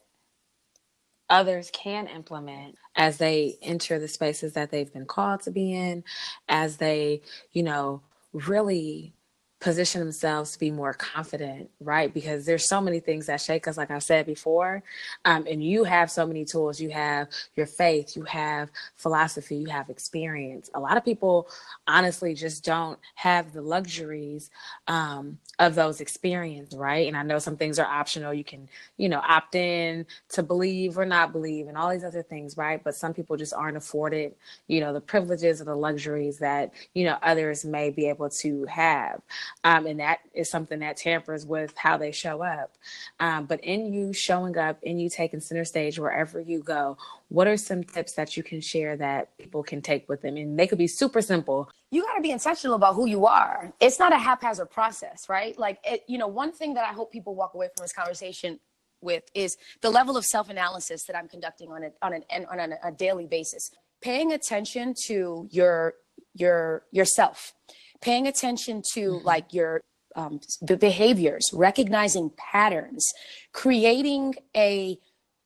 [1.30, 6.04] others can implement as they enter the spaces that they've been called to be in,
[6.48, 8.02] as they, you know,
[8.34, 9.14] really
[9.60, 12.14] position themselves to be more confident, right?
[12.14, 14.84] Because there's so many things that shake us, like I said before.
[15.24, 16.80] Um, and you have so many tools.
[16.80, 20.70] You have your faith, you have philosophy, you have experience.
[20.74, 21.48] A lot of people
[21.88, 24.52] honestly just don't have the luxuries
[24.88, 27.08] um, of those experiences, right?
[27.08, 28.34] And I know some things are optional.
[28.34, 32.24] You can, you know, opt in to believe or not believe and all these other
[32.24, 32.84] things, right?
[32.84, 34.36] But some people just aren't afforded,
[34.68, 38.66] you know, the privileges or the luxuries that, you know, others may be able to
[38.66, 39.22] have.
[39.64, 42.74] Um, and that is something that tampers with how they show up.
[43.20, 46.98] Um, but in you showing up, in you taking center stage wherever you go,
[47.30, 50.38] what are some tips that you can share that people can take with them?
[50.38, 51.70] And they could be super simple.
[51.92, 53.74] You got to be intentional about who you are.
[53.80, 55.58] It's not a haphazard process, right?
[55.58, 58.60] Like, it, you know, one thing that I hope people walk away from this conversation
[59.02, 62.78] with is the level of self-analysis that I'm conducting on a, on an on a,
[62.84, 63.72] a daily basis.
[64.02, 65.96] Paying attention to your
[66.34, 67.54] your yourself,
[68.02, 69.26] paying attention to mm-hmm.
[69.26, 69.82] like your
[70.16, 70.40] um,
[70.80, 73.12] behaviors, recognizing patterns,
[73.52, 74.98] creating a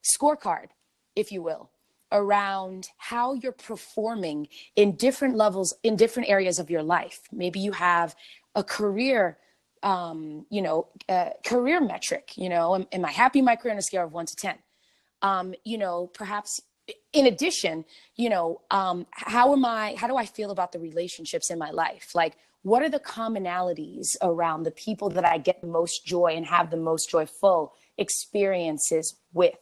[0.03, 0.67] scorecard
[1.15, 1.69] if you will,
[2.11, 7.21] around how you're performing in different levels, in different areas of your life.
[7.31, 8.15] Maybe you have
[8.55, 9.37] a career,
[9.83, 10.87] um, you know,
[11.45, 14.13] career metric, you know, am, am, I happy in my career on a scale of
[14.13, 14.55] one to 10?
[15.21, 16.61] Um, you know, perhaps
[17.13, 17.85] in addition,
[18.15, 21.71] you know, um, how am I, how do I feel about the relationships in my
[21.71, 22.11] life?
[22.15, 26.71] Like, what are the commonalities around the people that I get most joy and have
[26.71, 29.55] the most joyful experiences with?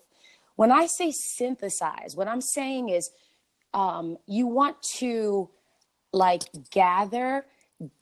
[0.57, 3.09] When I say synthesize, what I'm saying is
[3.73, 5.49] um, you want to
[6.11, 7.45] like gather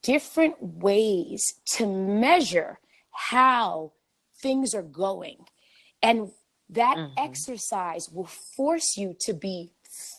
[0.01, 1.43] different ways
[1.73, 2.79] to measure
[3.11, 3.91] how
[4.41, 5.45] things are going.
[6.01, 6.31] And
[6.69, 7.13] that mm-hmm.
[7.17, 9.71] exercise will force you to be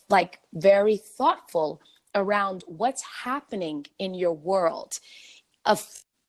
[0.09, 1.80] like very thoughtful
[2.14, 4.93] around what's happening in your world.
[5.64, 5.78] A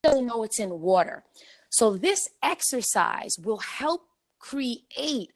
[0.02, 1.24] doesn't know it's in water.
[1.70, 4.06] So this exercise will help
[4.38, 5.32] create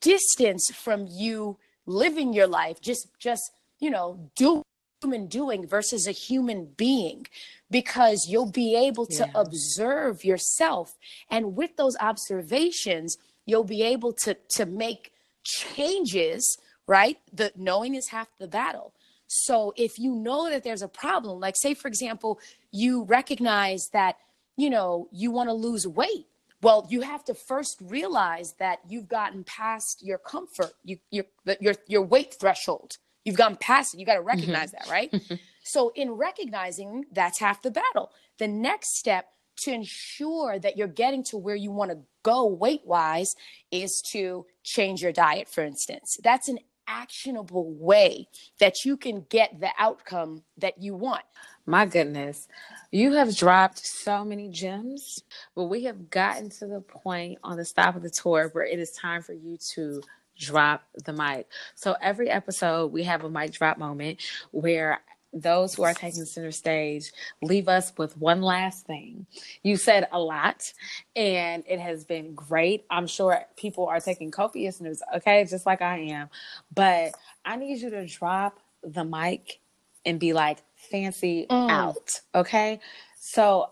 [0.00, 3.42] distance from you living your life just just
[3.80, 4.62] you know do
[5.02, 7.26] human doing versus a human being
[7.70, 9.32] because you'll be able to yeah.
[9.34, 10.96] observe yourself.
[11.28, 13.16] And with those observations
[13.46, 15.12] you'll be able to to make
[15.44, 16.56] changes
[16.86, 17.18] right?
[17.32, 18.92] The knowing is half the battle.
[19.26, 22.38] So if you know that there's a problem like say for example
[22.70, 24.16] you recognize that
[24.56, 26.26] you know you want to lose weight
[26.64, 31.24] well, you have to first realize that you've gotten past your comfort, you, your,
[31.60, 32.98] your, your weight threshold.
[33.24, 34.00] You've gone past it.
[34.00, 34.28] You got to mm-hmm.
[34.28, 34.88] recognize mm-hmm.
[34.88, 35.40] that, right?
[35.64, 38.10] so, in recognizing that's half the battle.
[38.38, 42.82] The next step to ensure that you're getting to where you want to go weight
[42.84, 43.36] wise
[43.70, 46.18] is to change your diet, for instance.
[46.22, 48.28] That's an actionable way
[48.60, 51.24] that you can get the outcome that you want.
[51.66, 52.46] My goodness,
[52.90, 55.22] you have dropped so many gems,
[55.54, 58.78] but we have gotten to the point on the stop of the tour where it
[58.78, 60.02] is time for you to
[60.38, 61.48] drop the mic.
[61.74, 65.00] So every episode, we have a mic drop moment where
[65.32, 67.12] those who are taking center stage
[67.42, 69.26] leave us with one last thing.
[69.62, 70.70] You said a lot
[71.16, 72.84] and it has been great.
[72.90, 76.28] I'm sure people are taking copious notes, okay, just like I am.
[76.74, 79.60] But I need you to drop the mic
[80.06, 80.58] and be like,
[80.90, 81.70] fancy mm.
[81.70, 82.80] out, okay?
[83.18, 83.70] So,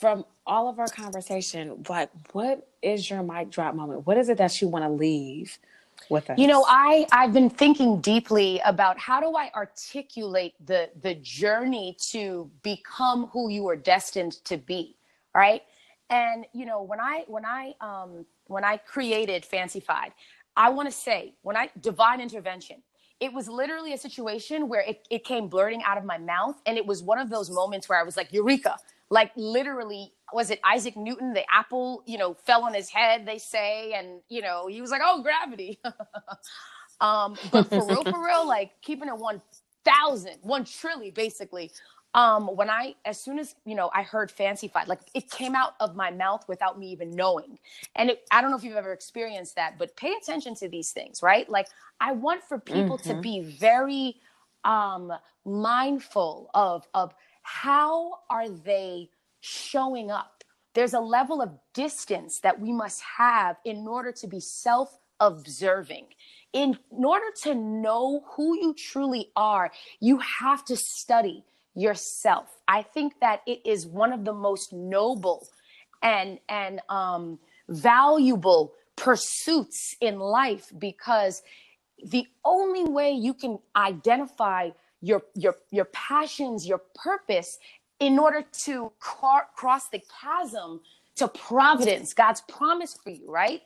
[0.00, 4.06] from all of our conversation, like, what is your mic drop moment?
[4.06, 5.58] What is it that you want to leave?
[6.08, 6.38] with us?
[6.38, 11.96] You know, I I've been thinking deeply about how do I articulate the the journey
[12.10, 14.96] to become who you are destined to be,
[15.34, 15.62] right?
[16.10, 20.12] And you know, when I when I um when I created Fancyfied,
[20.56, 22.82] I want to say when I divine intervention,
[23.20, 26.76] it was literally a situation where it, it came blurting out of my mouth and
[26.78, 28.76] it was one of those moments where I was like, Eureka,
[29.10, 31.32] like literally was it Isaac Newton?
[31.32, 34.90] The apple, you know, fell on his head, they say, and you know, he was
[34.90, 35.80] like, "Oh, gravity."
[37.00, 39.42] um, but for real, for real, like keeping it one
[39.84, 41.70] thousand, one trillion, basically.
[42.14, 45.74] Um, when I, as soon as you know, I heard Fancyfied, like it came out
[45.80, 47.58] of my mouth without me even knowing.
[47.96, 50.92] And it, I don't know if you've ever experienced that, but pay attention to these
[50.92, 51.48] things, right?
[51.50, 51.66] Like
[52.00, 53.10] I want for people mm-hmm.
[53.10, 54.16] to be very
[54.64, 55.12] um,
[55.44, 57.12] mindful of of
[57.42, 59.10] how are they
[59.40, 60.44] showing up.
[60.74, 66.06] There's a level of distance that we must have in order to be self observing.
[66.52, 71.44] In, in order to know who you truly are, you have to study
[71.74, 72.46] yourself.
[72.68, 75.48] I think that it is one of the most noble
[76.02, 81.42] and and um, valuable pursuits in life because
[82.04, 84.70] the only way you can identify
[85.00, 87.58] your your your passions, your purpose
[88.00, 90.80] in order to car- cross the chasm
[91.16, 93.62] to providence, God's promise for you, right?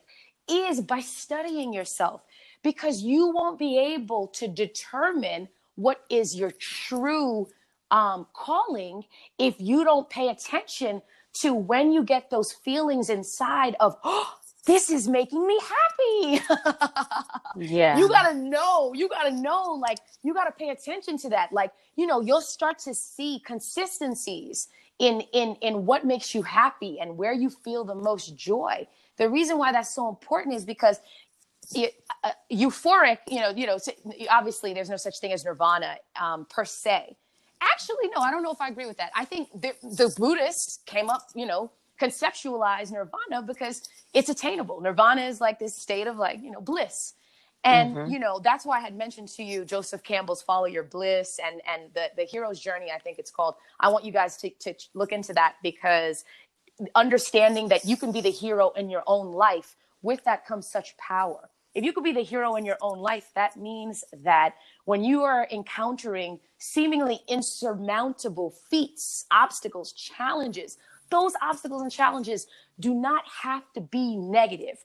[0.49, 2.21] Is by studying yourself
[2.63, 7.47] because you won't be able to determine what is your true
[7.91, 9.03] um, calling
[9.37, 11.01] if you don't pay attention
[11.41, 14.33] to when you get those feelings inside of, oh,
[14.65, 16.45] this is making me happy.
[17.73, 17.97] yeah.
[17.97, 21.29] You got to know, you got to know, like, you got to pay attention to
[21.29, 21.51] that.
[21.51, 24.67] Like, you know, you'll start to see consistencies
[24.99, 28.87] in, in, in what makes you happy and where you feel the most joy.
[29.17, 30.99] The reason why that's so important is because
[31.73, 33.77] it, uh, euphoric, you know, you know,
[34.29, 37.15] obviously there's no such thing as nirvana um, per se.
[37.61, 39.11] Actually, no, I don't know if I agree with that.
[39.15, 43.81] I think the, the Buddhists came up, you know, conceptualize nirvana because
[44.13, 44.79] it's attainable.
[44.81, 47.15] Nirvana is like this state of like, you know, bliss.
[47.63, 48.11] And mm-hmm.
[48.11, 51.61] you know, that's why I had mentioned to you Joseph Campbell's Follow Your Bliss and
[51.67, 53.55] and the the hero's journey, I think it's called.
[53.79, 56.23] I want you guys to to look into that because
[56.95, 60.95] understanding that you can be the hero in your own life, with that comes such
[60.95, 61.49] power.
[61.75, 64.55] If you could be the hero in your own life, that means that
[64.85, 70.77] when you are encountering seemingly insurmountable feats, obstacles, challenges,
[71.11, 72.47] those obstacles and challenges
[72.79, 74.83] do not have to be negative.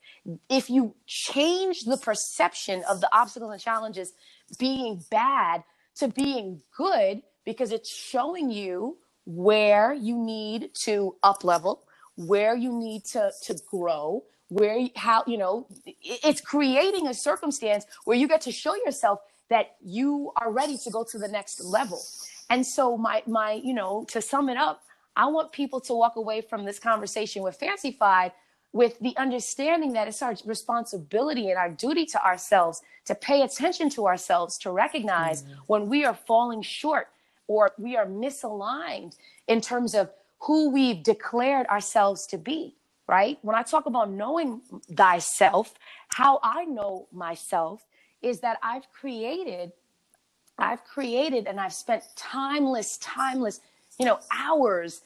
[0.48, 4.12] If you change the perception of the obstacles and challenges
[4.58, 5.64] being bad
[5.96, 11.82] to being good, because it's showing you where you need to up level,
[12.16, 15.66] where you need to, to grow, where how you know
[16.02, 19.20] it's creating a circumstance where you get to show yourself
[19.50, 22.02] that you are ready to go to the next level.
[22.50, 24.82] And so my my you know to sum it up,
[25.16, 28.32] I want people to walk away from this conversation with Fancyfied
[28.74, 33.88] with the understanding that it's our responsibility and our duty to ourselves to pay attention
[33.90, 35.52] to ourselves, to recognize mm-hmm.
[35.68, 37.08] when we are falling short
[37.46, 39.16] or we are misaligned
[39.46, 42.74] in terms of who we've declared ourselves to be,
[43.06, 43.38] right?
[43.42, 45.74] When I talk about knowing thyself,
[46.08, 47.84] how I know myself
[48.22, 49.72] is that I've created,
[50.58, 53.60] I've created and I've spent timeless, timeless,
[53.98, 55.02] you know, hours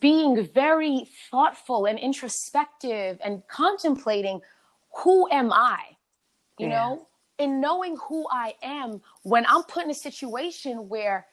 [0.00, 4.40] being very thoughtful and introspective and contemplating
[4.96, 5.80] who am I,
[6.58, 6.74] you yeah.
[6.74, 7.08] know,
[7.38, 11.26] and knowing who I am when I'm put in a situation where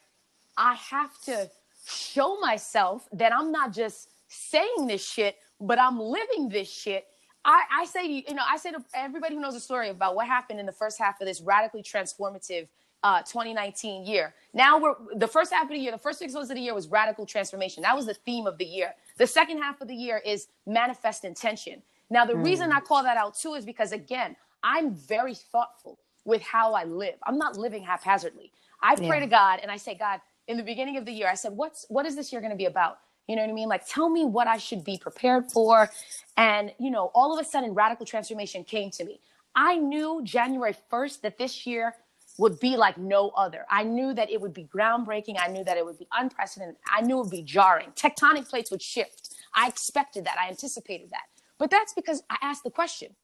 [0.56, 1.50] I have to
[1.86, 5.36] show myself that I'm not just saying this shit,
[5.66, 7.06] but I'm living this shit.
[7.44, 10.26] I, I say, you know, I say to everybody who knows the story about what
[10.26, 12.68] happened in the first half of this radically transformative
[13.02, 14.34] uh, 2019 year.
[14.54, 16.74] Now we're the first half of the year, the first six months of the year
[16.74, 17.82] was radical transformation.
[17.82, 18.94] That was the theme of the year.
[19.18, 21.82] The second half of the year is manifest intention.
[22.08, 22.44] Now, the mm.
[22.44, 26.84] reason I call that out too is because, again, I'm very thoughtful with how I
[26.84, 27.16] live.
[27.26, 28.50] I'm not living haphazardly.
[28.82, 29.20] I pray yeah.
[29.20, 31.84] to God and I say, God, in the beginning of the year, I said, what's,
[31.88, 32.98] what is this year going to be about?
[33.26, 33.68] You know what I mean?
[33.68, 35.90] Like, tell me what I should be prepared for.
[36.36, 39.20] And, you know, all of a sudden, radical transformation came to me.
[39.54, 41.94] I knew January 1st that this year
[42.38, 43.64] would be like no other.
[43.70, 45.36] I knew that it would be groundbreaking.
[45.38, 46.76] I knew that it would be unprecedented.
[46.90, 47.92] I knew it would be jarring.
[47.94, 49.36] Tectonic plates would shift.
[49.54, 50.36] I expected that.
[50.38, 51.22] I anticipated that.
[51.58, 53.14] But that's because I asked the question.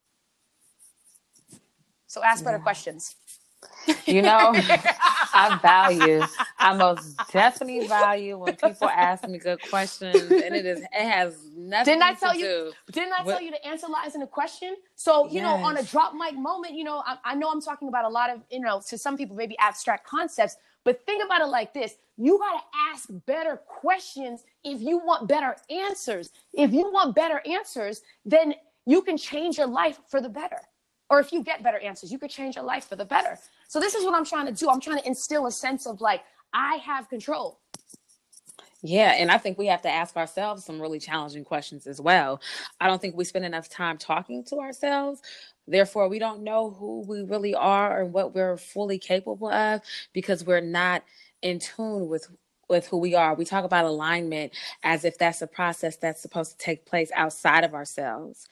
[2.07, 3.17] So ask better questions.
[4.07, 6.23] You know, I value,
[6.59, 11.37] I most definitely value when people ask me good questions, and it is it has
[11.57, 11.95] nothing.
[11.95, 12.73] Didn't I tell you?
[12.87, 14.77] Do didn't I with, tell you to answer lies in a question?
[14.97, 15.43] So you yes.
[15.45, 18.09] know, on a drop mic moment, you know, I, I know I'm talking about a
[18.09, 21.75] lot of you know to some people maybe abstract concepts, but think about it like
[21.75, 26.31] this: you got to ask better questions if you want better answers.
[26.53, 28.55] If you want better answers, then
[28.87, 30.59] you can change your life for the better
[31.11, 33.37] or if you get better answers, you could change your life for the better.
[33.69, 34.71] So this is what I'm trying to do.
[34.71, 36.23] I'm trying to instill a sense of like,
[36.55, 37.59] I have control.
[38.83, 42.41] Yeah, and I think we have to ask ourselves some really challenging questions as well.
[42.81, 45.21] I don't think we spend enough time talking to ourselves.
[45.67, 49.83] Therefore, we don't know who we really are and what we're fully capable of
[50.15, 51.05] because we're not
[51.43, 52.29] in tune with
[52.71, 53.35] with who we are.
[53.35, 54.53] We talk about alignment
[54.85, 58.47] as if that's a process that's supposed to take place outside of ourselves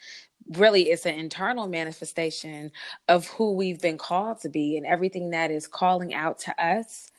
[0.52, 2.70] really it's an internal manifestation
[3.08, 7.10] of who we've been called to be and everything that is calling out to us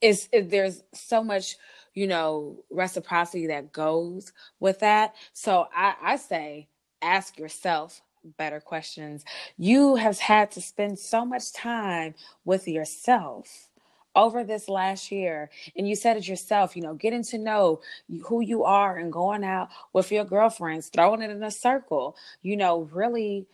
[0.00, 1.56] is, there's so much
[1.94, 5.14] you know reciprocity that goes with that.
[5.32, 6.68] So I, I say
[7.02, 8.00] ask yourself
[8.36, 9.24] better questions.
[9.56, 12.14] You have had to spend so much time
[12.44, 13.69] with yourself
[14.16, 17.80] over this last year and you said it yourself you know getting to know
[18.24, 22.56] who you are and going out with your girlfriends throwing it in a circle you
[22.56, 23.46] know really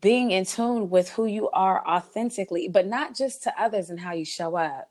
[0.00, 4.12] being in tune with who you are authentically but not just to others and how
[4.12, 4.90] you show up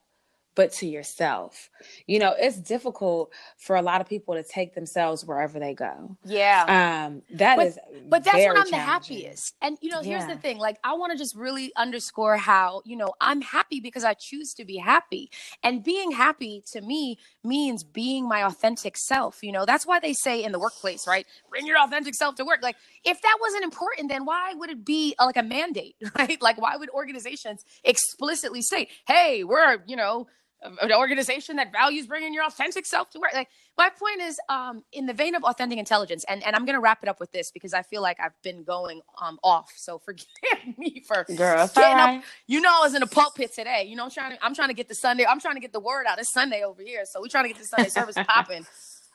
[0.54, 1.70] but to yourself.
[2.06, 6.16] You know, it's difficult for a lot of people to take themselves wherever they go.
[6.24, 7.06] Yeah.
[7.06, 7.78] Um, that but, is
[8.08, 9.54] but that's when I'm the happiest.
[9.62, 10.34] And you know, here's Yeah.
[10.34, 10.58] the thing.
[10.58, 14.52] Like I want to just really underscore how, you know, I'm happy because I choose
[14.54, 15.30] to be happy.
[15.62, 19.42] And being happy to me means being my authentic self.
[19.42, 21.26] You know, that's why they say in the workplace, right?
[21.48, 22.60] Bring your authentic self to work.
[22.62, 26.40] Like if that wasn't important, then why would it be uh, like a mandate, right?
[26.42, 30.26] Like why would organizations explicitly say, "Hey, we're, you know,
[30.62, 33.32] an organization that values bringing your authentic self to work.
[33.32, 33.48] Like
[33.78, 36.80] my point is, um, in the vein of authentic intelligence, and, and I'm going to
[36.80, 39.72] wrap it up with this because I feel like I've been going um, off.
[39.76, 40.26] So forgive
[40.78, 42.06] me for Girl, getting up.
[42.06, 42.22] right.
[42.46, 43.84] You know, I was in a pulpit today.
[43.88, 45.24] You know, I'm trying to I'm trying to get the Sunday.
[45.28, 46.18] I'm trying to get the word out.
[46.18, 48.66] It's Sunday over here, so we're trying to get the Sunday service popping.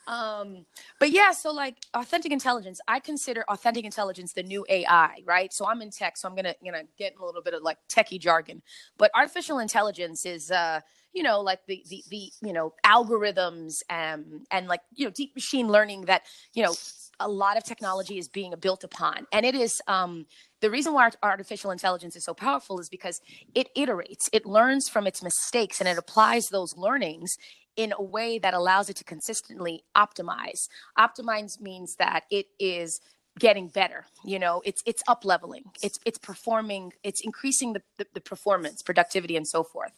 [0.08, 0.66] Um,
[1.00, 5.52] but yeah, so like authentic intelligence, I consider authentic intelligence the new AI, right?
[5.52, 7.78] So I'm in tech, so I'm gonna gonna get in a little bit of like
[7.90, 8.62] techie jargon.
[8.98, 10.82] But artificial intelligence is uh,
[11.16, 15.34] you know, like the the the you know algorithms um and like you know deep
[15.34, 16.76] machine learning that you know
[17.22, 20.26] a lot of technology is being built upon, and it is um
[20.62, 23.22] the reason why artificial intelligence is so powerful is because
[23.56, 27.38] it iterates, it learns from its mistakes, and it applies those learnings
[27.78, 30.68] in a way that allows it to consistently optimize.
[30.98, 33.00] Optimize means that it is
[33.40, 34.62] getting better you know?
[34.66, 39.48] It's it's up leveling it's it's performing it's increasing the, the, the performance productivity and
[39.48, 39.92] so forth.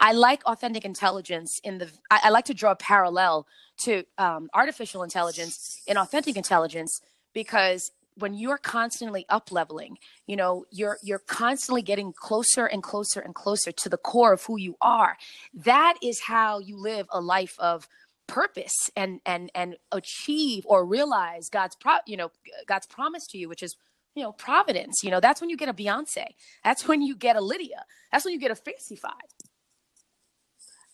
[0.00, 3.46] I like authentic intelligence in the i, I like to draw a parallel
[3.84, 7.00] to um, artificial intelligence and authentic intelligence
[7.32, 13.20] because when you're constantly up leveling you know you're you're constantly getting closer and closer
[13.20, 15.16] and closer to the core of who you are.
[15.52, 17.88] That is how you live a life of
[18.26, 22.30] purpose and and and achieve or realize god's pro you know
[22.66, 23.76] god's promise to you which is
[24.14, 26.26] you know providence you know that's when you get a Beyoncé
[26.62, 29.30] that's when you get a lydia that's when you get a fancyfied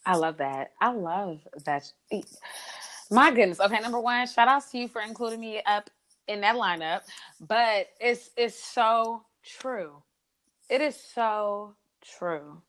[0.06, 0.72] I love that.
[0.80, 1.92] I love that.
[3.10, 3.60] My goodness.
[3.60, 5.90] Okay, number one, shout out to you for including me up
[6.26, 7.02] in that lineup.
[7.40, 10.02] But it's it's so true.
[10.68, 11.74] It is so
[12.18, 12.62] true.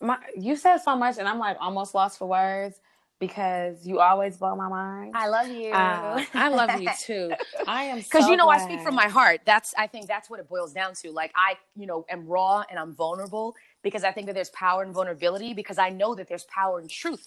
[0.00, 2.78] My you said so much, and I'm like almost lost for words
[3.20, 5.14] because you always blow my mind.
[5.14, 7.34] i love you Uh, I love you too.
[7.66, 10.30] I am because so you know i speak from my heart that's i think that's
[10.30, 14.04] what it boils down to like i you know am raw and i'm vulnerable because
[14.04, 17.26] i think that there's power in vulnerability because i know that there's power in truth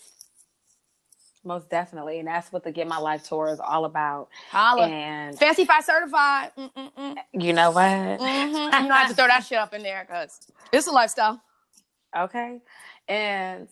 [1.46, 4.30] most definitely, and that's what the Get My Life tour is all about.
[4.52, 4.88] Holla.
[4.88, 7.16] And fancy five certified Mm-mm-mm.
[7.34, 7.86] you know what?
[8.22, 8.82] Mhm.
[8.82, 10.40] you know i have to throw that shit up in there because
[10.74, 11.42] it's a lifestyle
[12.18, 12.60] Okay.
[13.08, 13.68] And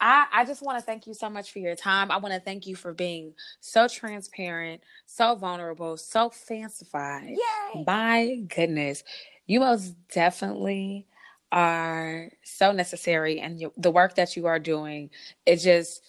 [0.00, 2.10] I I just want to thank you so much for your time.
[2.10, 7.36] I want to thank you for being so transparent, so vulnerable, so fancyfied.
[7.36, 7.84] Yay.
[7.86, 9.04] My goodness.
[9.46, 11.06] You most definitely
[11.54, 15.08] are so necessary and you, the work that you are doing
[15.46, 16.02] it just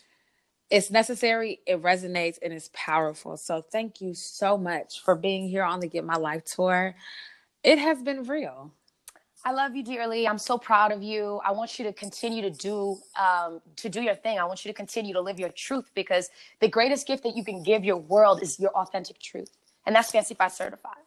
[0.71, 5.63] it's necessary it resonates and it's powerful so thank you so much for being here
[5.63, 6.95] on the get my life tour
[7.63, 8.71] it has been real
[9.45, 10.27] I love you dearly.
[10.27, 11.39] I'm so proud of you.
[11.45, 14.39] I want you to continue to do um, to do your thing.
[14.39, 16.31] I want you to continue to live your truth because
[16.61, 19.51] the greatest gift that you can give your world is your authentic truth,
[19.85, 20.97] and that's Fancyfied Certified.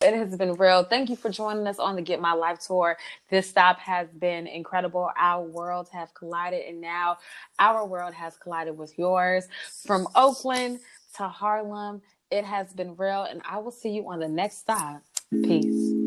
[0.00, 0.84] It has been real.
[0.84, 2.96] Thank you for joining us on the Get My Life tour.
[3.30, 5.10] This stop has been incredible.
[5.18, 7.18] Our worlds have collided, and now
[7.58, 9.48] our world has collided with yours.
[9.84, 10.78] From Oakland
[11.16, 15.02] to Harlem, it has been real, and I will see you on the next stop.
[15.44, 16.01] Peace.